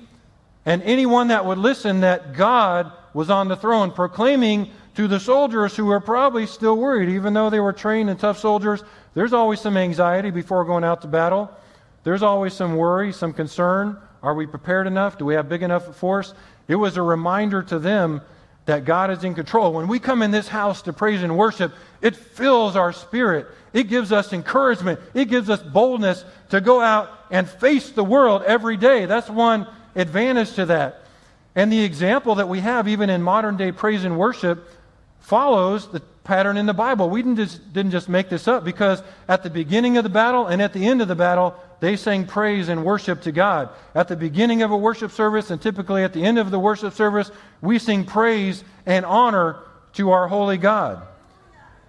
and 0.66 0.82
anyone 0.84 1.28
that 1.28 1.46
would 1.46 1.58
listen 1.58 2.02
that 2.02 2.34
God 2.34 2.92
was 3.14 3.30
on 3.30 3.48
the 3.48 3.56
throne, 3.56 3.92
proclaiming 3.92 4.72
to 4.96 5.08
the 5.08 5.20
soldiers 5.20 5.76
who 5.76 5.86
were 5.86 6.00
probably 6.00 6.48
still 6.48 6.78
worried, 6.78 7.10
even 7.10 7.34
though 7.34 7.50
they 7.50 7.60
were 7.60 7.74
trained 7.74 8.10
and 8.10 8.20
tough 8.20 8.40
soldiers. 8.40 8.84
There's 9.14 9.34
always 9.34 9.60
some 9.60 9.78
anxiety 9.78 10.32
before 10.32 10.64
going 10.66 10.84
out 10.84 11.02
to 11.02 11.08
battle. 11.08 11.52
There's 12.04 12.24
always 12.24 12.54
some 12.54 12.76
worry, 12.78 13.12
some 13.12 13.34
concern. 13.34 13.98
Are 14.24 14.34
we 14.34 14.46
prepared 14.46 14.88
enough? 14.88 15.18
Do 15.18 15.26
we 15.26 15.36
have 15.36 15.50
big 15.50 15.64
enough 15.64 15.96
force? 15.98 16.34
It 16.68 16.76
was 16.76 16.98
a 16.98 17.02
reminder 17.02 17.62
to 17.64 17.80
them 17.80 18.22
that 18.66 18.86
God 18.86 19.12
is 19.12 19.24
in 19.24 19.36
control. 19.36 19.74
When 19.74 19.88
we 19.88 20.00
come 20.00 20.22
in 20.22 20.32
this 20.32 20.48
house 20.48 20.82
to 20.84 20.94
praise 20.94 21.22
and 21.22 21.38
worship, 21.38 21.74
it 22.02 22.16
fills 22.16 22.76
our 22.76 22.92
spirit. 22.94 23.48
It 23.74 23.84
gives 23.84 24.12
us 24.12 24.34
encouragement. 24.34 25.00
It 25.14 25.26
gives 25.26 25.50
us 25.50 25.62
boldness 25.62 26.26
to 26.50 26.62
go 26.62 26.82
out 26.82 27.10
and 27.30 27.48
face 27.48 27.92
the 27.92 28.04
world 28.04 28.44
every 28.44 28.78
day. 28.78 29.06
That's 29.06 29.30
one 29.30 29.68
advantage 29.96 30.54
to 30.54 30.66
that. 30.68 31.02
And 31.56 31.72
the 31.72 31.84
example 31.84 32.36
that 32.36 32.50
we 32.50 32.60
have, 32.62 32.88
even 32.88 33.10
in 33.10 33.22
modern 33.22 33.58
day 33.58 33.72
praise 33.72 34.04
and 34.04 34.18
worship, 34.18 34.68
follows 35.26 35.88
the 35.88 36.00
pattern 36.24 36.56
in 36.56 36.68
the 36.68 36.74
Bible. 36.74 37.10
We 37.10 37.24
didn't 37.24 37.38
just, 37.38 37.74
didn't 37.74 37.92
just 37.92 38.08
make 38.08 38.30
this 38.30 38.48
up 38.48 38.64
because 38.64 39.02
at 39.28 39.42
the 39.42 39.50
beginning 39.50 39.98
of 39.98 40.04
the 40.04 40.10
battle 40.10 40.46
and 40.46 40.62
at 40.62 40.72
the 40.72 40.86
end 40.86 41.02
of 41.02 41.08
the 41.08 41.16
battle, 41.16 41.56
they 41.80 41.96
sang 41.96 42.28
praise 42.28 42.70
and 42.70 42.86
worship 42.86 43.22
to 43.24 43.32
God. 43.32 43.70
At 43.96 44.08
the 44.08 44.16
beginning 44.16 44.62
of 44.62 44.70
a 44.70 44.78
worship 44.78 45.12
service 45.12 45.50
and 45.50 45.60
typically 45.60 46.04
at 46.04 46.14
the 46.14 46.24
end 46.24 46.38
of 46.38 46.52
the 46.52 46.60
worship 46.60 46.94
service, 46.94 47.32
we 47.60 47.80
sing 47.80 48.06
praise 48.06 48.64
and 48.86 49.04
honor 49.04 49.58
to 49.94 50.12
our 50.12 50.28
holy 50.28 50.60
God. 50.60 51.02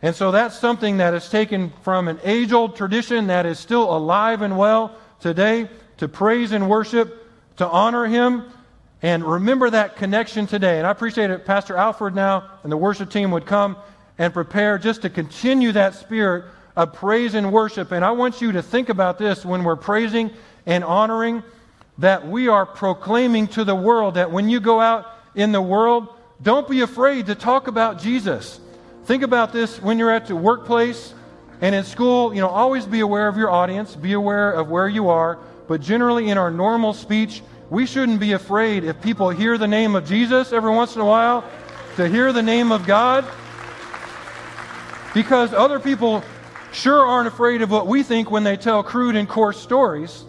And 0.00 0.16
so 0.16 0.30
that's 0.30 0.58
something 0.58 0.96
that 0.96 1.12
is 1.12 1.28
taken 1.28 1.74
from 1.82 2.08
an 2.08 2.18
age 2.24 2.52
old 2.54 2.74
tradition 2.74 3.26
that 3.26 3.44
is 3.44 3.58
still 3.58 3.94
alive 3.94 4.40
and 4.40 4.56
well 4.56 4.96
today 5.20 5.68
to 5.98 6.08
praise 6.08 6.52
and 6.52 6.70
worship, 6.70 7.30
to 7.58 7.68
honor 7.68 8.06
Him, 8.06 8.44
and 9.02 9.24
remember 9.24 9.70
that 9.70 9.96
connection 9.96 10.46
today. 10.46 10.78
And 10.78 10.86
I 10.86 10.90
appreciate 10.90 11.30
it. 11.30 11.44
Pastor 11.44 11.76
Alfred 11.76 12.14
now 12.14 12.50
and 12.62 12.72
the 12.72 12.76
worship 12.76 13.10
team 13.10 13.30
would 13.30 13.46
come 13.46 13.76
and 14.18 14.32
prepare 14.32 14.78
just 14.78 15.02
to 15.02 15.10
continue 15.10 15.72
that 15.72 15.94
spirit 15.94 16.44
of 16.74 16.92
praise 16.92 17.34
and 17.34 17.52
worship. 17.52 17.92
And 17.92 18.04
I 18.04 18.12
want 18.12 18.40
you 18.40 18.52
to 18.52 18.62
think 18.62 18.88
about 18.88 19.18
this 19.18 19.44
when 19.44 19.64
we're 19.64 19.76
praising 19.76 20.30
and 20.64 20.84
honoring 20.84 21.42
that 21.98 22.26
we 22.26 22.48
are 22.48 22.66
proclaiming 22.66 23.48
to 23.48 23.64
the 23.64 23.74
world 23.74 24.14
that 24.14 24.30
when 24.30 24.48
you 24.48 24.60
go 24.60 24.80
out 24.80 25.06
in 25.34 25.52
the 25.52 25.62
world, 25.62 26.08
don't 26.42 26.68
be 26.68 26.80
afraid 26.80 27.26
to 27.26 27.34
talk 27.34 27.66
about 27.66 28.00
Jesus. 28.00 28.60
Think 29.04 29.22
about 29.22 29.52
this 29.52 29.80
when 29.80 29.98
you're 29.98 30.10
at 30.10 30.26
the 30.26 30.36
workplace 30.36 31.14
and 31.60 31.74
in 31.74 31.84
school. 31.84 32.34
You 32.34 32.40
know, 32.40 32.48
always 32.48 32.84
be 32.84 33.00
aware 33.00 33.28
of 33.28 33.36
your 33.36 33.50
audience, 33.50 33.94
be 33.94 34.12
aware 34.12 34.50
of 34.50 34.68
where 34.68 34.88
you 34.88 35.08
are. 35.08 35.38
But 35.68 35.80
generally, 35.80 36.28
in 36.28 36.38
our 36.38 36.50
normal 36.50 36.92
speech, 36.92 37.42
we 37.70 37.86
shouldn't 37.86 38.20
be 38.20 38.32
afraid 38.32 38.84
if 38.84 39.00
people 39.02 39.30
hear 39.30 39.58
the 39.58 39.66
name 39.66 39.94
of 39.94 40.06
Jesus 40.06 40.52
every 40.52 40.70
once 40.70 40.94
in 40.94 41.00
a 41.00 41.04
while, 41.04 41.44
to 41.96 42.08
hear 42.08 42.32
the 42.32 42.42
name 42.42 42.70
of 42.70 42.86
God. 42.86 43.24
Because 45.14 45.52
other 45.52 45.80
people 45.80 46.22
sure 46.72 47.04
aren't 47.04 47.26
afraid 47.26 47.62
of 47.62 47.70
what 47.70 47.86
we 47.86 48.02
think 48.02 48.30
when 48.30 48.44
they 48.44 48.56
tell 48.56 48.82
crude 48.82 49.16
and 49.16 49.28
coarse 49.28 49.60
stories. 49.60 50.24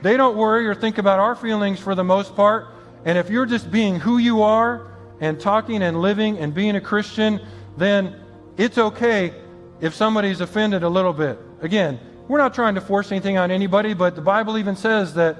They 0.00 0.16
don't 0.16 0.36
worry 0.36 0.66
or 0.66 0.74
think 0.74 0.98
about 0.98 1.20
our 1.20 1.36
feelings 1.36 1.78
for 1.78 1.94
the 1.94 2.02
most 2.02 2.34
part. 2.34 2.66
And 3.04 3.18
if 3.18 3.30
you're 3.30 3.46
just 3.46 3.70
being 3.70 4.00
who 4.00 4.18
you 4.18 4.42
are 4.42 4.90
and 5.20 5.38
talking 5.38 5.82
and 5.82 6.00
living 6.00 6.38
and 6.38 6.52
being 6.52 6.76
a 6.76 6.80
Christian, 6.80 7.40
then 7.76 8.16
it's 8.56 8.78
okay 8.78 9.34
if 9.80 9.94
somebody's 9.94 10.40
offended 10.40 10.82
a 10.82 10.88
little 10.88 11.12
bit. 11.12 11.38
Again, 11.60 12.00
we're 12.26 12.38
not 12.38 12.54
trying 12.54 12.74
to 12.74 12.80
force 12.80 13.12
anything 13.12 13.36
on 13.36 13.50
anybody, 13.50 13.94
but 13.94 14.16
the 14.16 14.22
Bible 14.22 14.58
even 14.58 14.74
says 14.74 15.14
that 15.14 15.36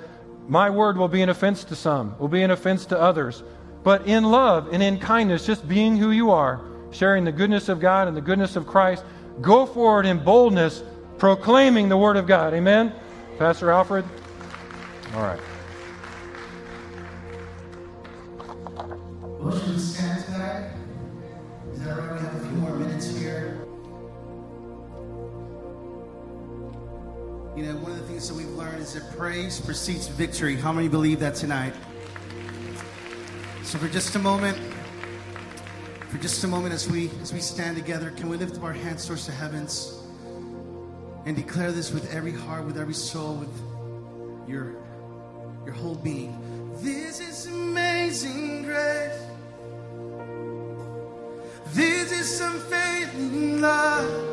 my 0.48 0.70
word 0.70 0.96
will 0.96 1.08
be 1.08 1.22
an 1.22 1.28
offense 1.28 1.64
to 1.64 1.76
some, 1.76 2.18
will 2.18 2.28
be 2.28 2.42
an 2.42 2.50
offense 2.50 2.86
to 2.86 3.00
others. 3.00 3.42
But 3.82 4.06
in 4.06 4.24
love 4.24 4.72
and 4.72 4.82
in 4.82 4.98
kindness, 4.98 5.46
just 5.46 5.68
being 5.68 5.96
who 5.96 6.10
you 6.10 6.30
are, 6.30 6.60
sharing 6.90 7.24
the 7.24 7.32
goodness 7.32 7.68
of 7.68 7.80
God 7.80 8.08
and 8.08 8.16
the 8.16 8.20
goodness 8.20 8.56
of 8.56 8.66
Christ, 8.66 9.04
go 9.40 9.66
forward 9.66 10.06
in 10.06 10.22
boldness, 10.22 10.82
proclaiming 11.18 11.88
the 11.88 11.96
word 11.96 12.16
of 12.16 12.26
God. 12.26 12.54
Amen? 12.54 12.92
Pastor 13.38 13.70
Alfred? 13.70 14.04
All 15.14 15.22
right. 15.22 15.40
Should 19.52 19.72
we 19.72 19.78
stand 19.78 20.24
tonight? 20.24 20.70
Is 21.72 21.84
that 21.84 21.98
right? 21.98 22.21
You 27.54 27.64
know, 27.64 27.76
one 27.76 27.92
of 27.92 27.98
the 27.98 28.04
things 28.04 28.28
that 28.28 28.34
we've 28.34 28.48
learned 28.48 28.80
is 28.80 28.94
that 28.94 29.14
praise 29.14 29.60
precedes 29.60 30.08
victory. 30.08 30.56
How 30.56 30.72
many 30.72 30.88
believe 30.88 31.20
that 31.20 31.34
tonight? 31.34 31.74
So 33.62 33.78
for 33.78 33.88
just 33.88 34.14
a 34.16 34.18
moment, 34.18 34.58
for 36.08 36.16
just 36.16 36.42
a 36.44 36.48
moment 36.48 36.72
as 36.72 36.88
we 36.88 37.10
as 37.20 37.30
we 37.30 37.40
stand 37.40 37.76
together, 37.76 38.10
can 38.10 38.30
we 38.30 38.38
lift 38.38 38.56
up 38.56 38.64
our 38.64 38.72
hands 38.72 39.06
towards 39.06 39.26
the 39.26 39.32
heavens 39.32 40.00
and 41.26 41.36
declare 41.36 41.72
this 41.72 41.92
with 41.92 42.10
every 42.14 42.32
heart, 42.32 42.64
with 42.64 42.78
every 42.78 42.94
soul, 42.94 43.34
with 43.34 44.48
your 44.48 44.74
your 45.66 45.74
whole 45.74 45.94
being. 45.96 46.38
This 46.76 47.20
is 47.20 47.46
amazing 47.46 48.64
grace. 48.64 49.20
This 51.74 52.12
is 52.12 52.40
unfailing 52.40 53.60
love. 53.60 54.32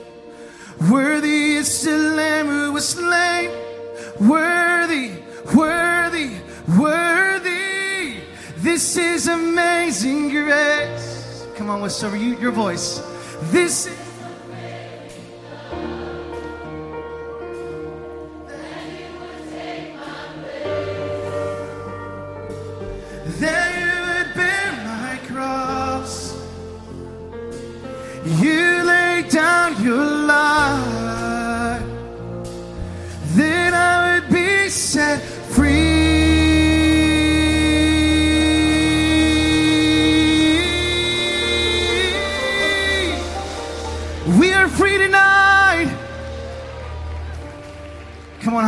Worthy 0.89 1.57
is 1.57 1.83
the 1.83 1.95
Lamb 1.95 2.47
who 2.47 2.73
was 2.73 2.89
slain. 2.89 3.51
Worthy, 4.19 5.11
worthy, 5.53 6.31
worthy. 6.75 8.21
This 8.57 8.97
is 8.97 9.27
amazing 9.27 10.29
grace. 10.29 11.45
Come 11.55 11.69
on, 11.69 11.81
whisper 11.81 12.15
you, 12.15 12.35
your 12.39 12.51
voice. 12.51 12.99
This 13.51 13.85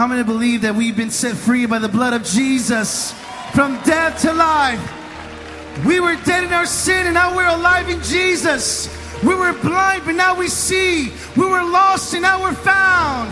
how 0.04 0.08
many 0.10 0.22
believe 0.22 0.64
that 0.64 0.76
we've 0.76 0.98
been 0.98 1.10
set 1.10 1.34
free 1.34 1.66
by 1.66 1.80
the 1.80 1.88
blood 1.88 2.12
of 2.12 2.26
Jesus 2.26 3.14
from 3.54 3.82
death 3.84 4.22
to 4.22 4.34
life? 4.34 5.86
We 5.86 6.02
were 6.02 6.18
dead 6.26 6.44
in 6.44 6.52
our 6.52 6.66
sin 6.66 7.06
and 7.06 7.14
now 7.14 7.34
we're 7.34 7.48
alive 7.48 7.88
in 7.88 8.04
Jesus. 8.04 8.90
We 9.24 9.34
were 9.34 9.54
blind, 9.54 10.04
but 10.04 10.16
now 10.16 10.38
we 10.38 10.50
see. 10.50 11.14
We 11.38 11.46
were 11.46 11.64
lost 11.64 12.14
and 12.14 12.24
now 12.24 12.42
we're 12.42 12.54
found. 12.54 13.32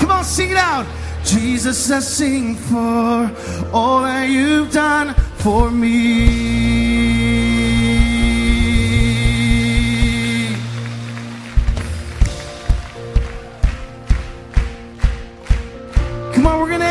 Come 0.00 0.10
on, 0.10 0.24
sing 0.24 0.52
it 0.52 0.56
out. 0.56 0.86
Jesus, 1.26 1.90
I 1.90 2.00
sing 2.00 2.54
for 2.54 3.30
all 3.70 4.00
that 4.00 4.30
you've 4.30 4.72
done 4.72 5.12
for 5.12 5.70
me. 5.70 6.77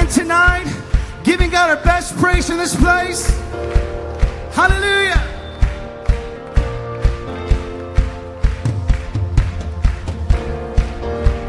On, 0.07 0.13
tonight 0.13 0.73
giving 1.23 1.49
God 1.49 1.77
our 1.77 1.83
best 1.83 2.15
praise 2.17 2.49
in 2.49 2.57
this 2.57 2.75
place. 2.75 3.29
Hallelujah. 4.53 5.23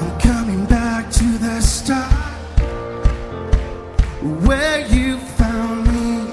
I'm 0.00 0.20
coming 0.20 0.64
back 0.66 1.10
to 1.12 1.38
the 1.38 1.60
start 1.60 2.12
where 4.44 4.86
you 4.88 5.18
found 5.18 5.86
me. 5.86 6.30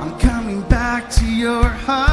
I'm 0.00 0.18
coming 0.18 0.62
back 0.62 1.10
to 1.12 1.24
your 1.24 1.64
heart. 1.64 2.07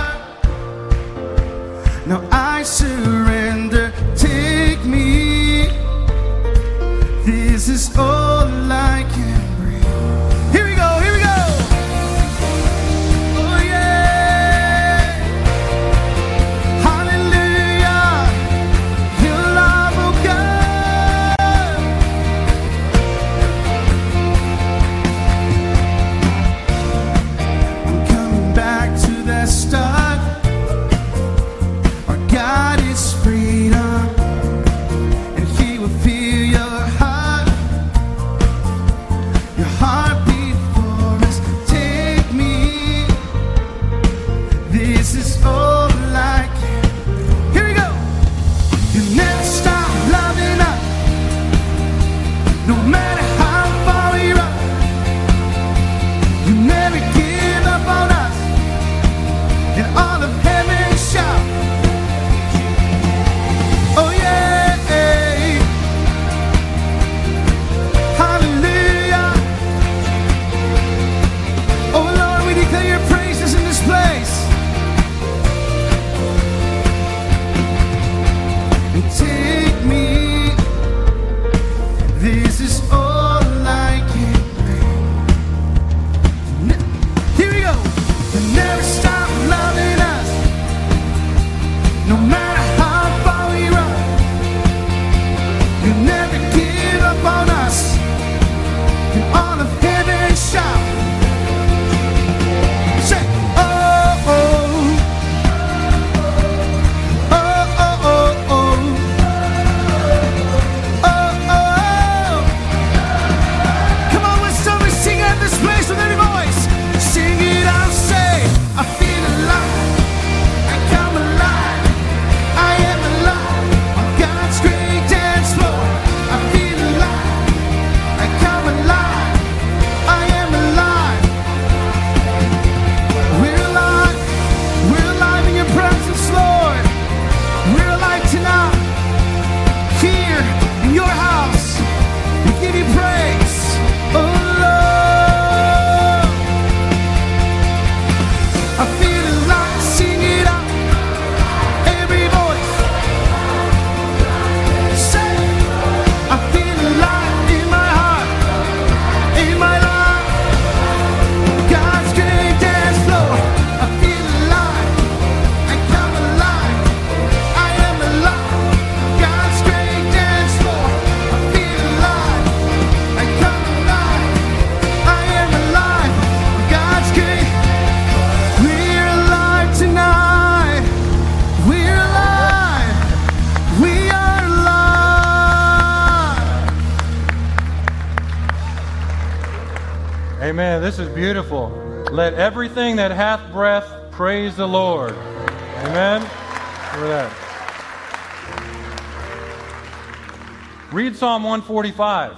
145. 201.67 202.37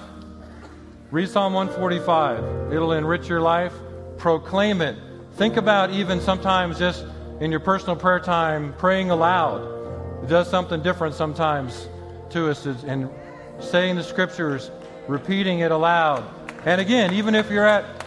Read 1.11 1.29
Psalm 1.29 1.53
145. 1.53 2.71
It'll 2.71 2.93
enrich 2.93 3.27
your 3.27 3.41
life. 3.41 3.73
Proclaim 4.17 4.81
it. 4.81 4.97
Think 5.33 5.57
about 5.57 5.91
even 5.91 6.21
sometimes 6.21 6.79
just 6.79 7.05
in 7.41 7.51
your 7.51 7.59
personal 7.59 7.95
prayer 7.95 8.21
time 8.21 8.73
praying 8.77 9.09
aloud. 9.09 10.23
It 10.23 10.27
does 10.27 10.49
something 10.49 10.81
different 10.81 11.13
sometimes 11.13 11.89
to 12.29 12.49
us 12.49 12.65
and 12.65 13.09
saying 13.59 13.97
the 13.97 14.03
scriptures, 14.03 14.71
repeating 15.07 15.59
it 15.59 15.71
aloud. 15.71 16.23
And 16.65 16.79
again, 16.79 17.13
even 17.13 17.35
if 17.35 17.51
you're 17.51 17.67
at 17.67 18.05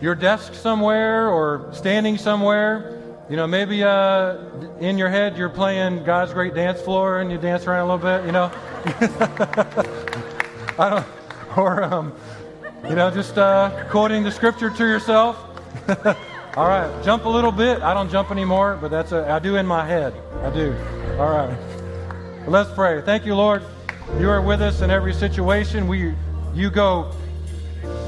your 0.00 0.14
desk 0.14 0.54
somewhere 0.54 1.28
or 1.28 1.68
standing 1.72 2.16
somewhere, 2.16 2.98
you 3.28 3.36
know, 3.36 3.46
maybe 3.46 3.84
uh, 3.84 4.38
in 4.80 4.96
your 4.96 5.10
head 5.10 5.36
you're 5.36 5.50
playing 5.50 6.04
God's 6.04 6.32
Great 6.32 6.54
Dance 6.54 6.80
Floor 6.80 7.20
and 7.20 7.30
you 7.30 7.36
dance 7.36 7.66
around 7.66 7.88
a 7.88 7.94
little 7.94 8.18
bit, 8.18 8.24
you 8.24 8.32
know. 8.32 10.04
I 10.78 10.90
don't, 10.90 11.06
or 11.58 11.82
um, 11.82 12.12
you 12.88 12.94
know, 12.94 13.10
just 13.10 13.36
uh, 13.36 13.84
quoting 13.90 14.22
the 14.22 14.30
scripture 14.30 14.70
to 14.70 14.84
yourself. 14.84 15.36
All 16.56 16.68
right, 16.68 17.04
jump 17.04 17.24
a 17.24 17.28
little 17.28 17.50
bit. 17.50 17.82
I 17.82 17.94
don't 17.94 18.08
jump 18.08 18.30
anymore, 18.30 18.78
but 18.80 18.90
that's 18.90 19.10
a, 19.10 19.28
I 19.28 19.40
do 19.40 19.56
in 19.56 19.66
my 19.66 19.84
head. 19.84 20.14
I 20.42 20.50
do. 20.50 20.72
All 21.18 21.30
right. 21.30 21.58
Let's 22.46 22.72
pray. 22.72 23.02
Thank 23.02 23.26
you, 23.26 23.34
Lord. 23.34 23.64
You 24.20 24.30
are 24.30 24.40
with 24.40 24.62
us 24.62 24.80
in 24.80 24.90
every 24.90 25.12
situation. 25.12 25.88
We, 25.88 26.14
you 26.54 26.70
go 26.70 27.12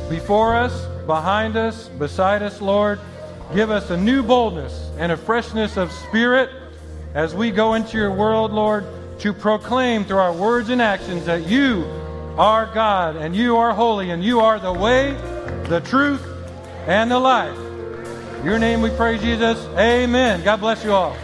before 0.08 0.54
us, 0.54 0.86
behind 1.06 1.56
us, 1.56 1.88
beside 1.88 2.42
us, 2.42 2.60
Lord. 2.60 3.00
Give 3.52 3.70
us 3.70 3.90
a 3.90 3.96
new 3.96 4.22
boldness 4.22 4.90
and 4.96 5.10
a 5.10 5.16
freshness 5.16 5.76
of 5.76 5.90
spirit 5.90 6.50
as 7.14 7.34
we 7.34 7.50
go 7.50 7.74
into 7.74 7.98
your 7.98 8.12
world, 8.12 8.52
Lord, 8.52 8.86
to 9.18 9.32
proclaim 9.32 10.04
through 10.04 10.18
our 10.18 10.32
words 10.32 10.68
and 10.68 10.80
actions 10.80 11.26
that 11.26 11.48
you 11.48 11.84
are 12.38 12.66
God 12.72 13.16
and 13.16 13.34
you 13.34 13.56
are 13.56 13.72
holy 13.72 14.10
and 14.10 14.24
you 14.24 14.40
are 14.40 14.58
the 14.58 14.72
way, 14.72 15.12
the 15.64 15.80
truth, 15.80 16.24
and 16.86 17.10
the 17.10 17.18
life. 17.18 17.56
Your 18.44 18.58
name 18.58 18.80
we 18.80 18.90
pray, 18.90 19.18
Jesus. 19.18 19.58
Amen. 19.76 20.42
God 20.42 20.60
bless 20.60 20.84
you 20.84 20.92
all. 20.92 21.16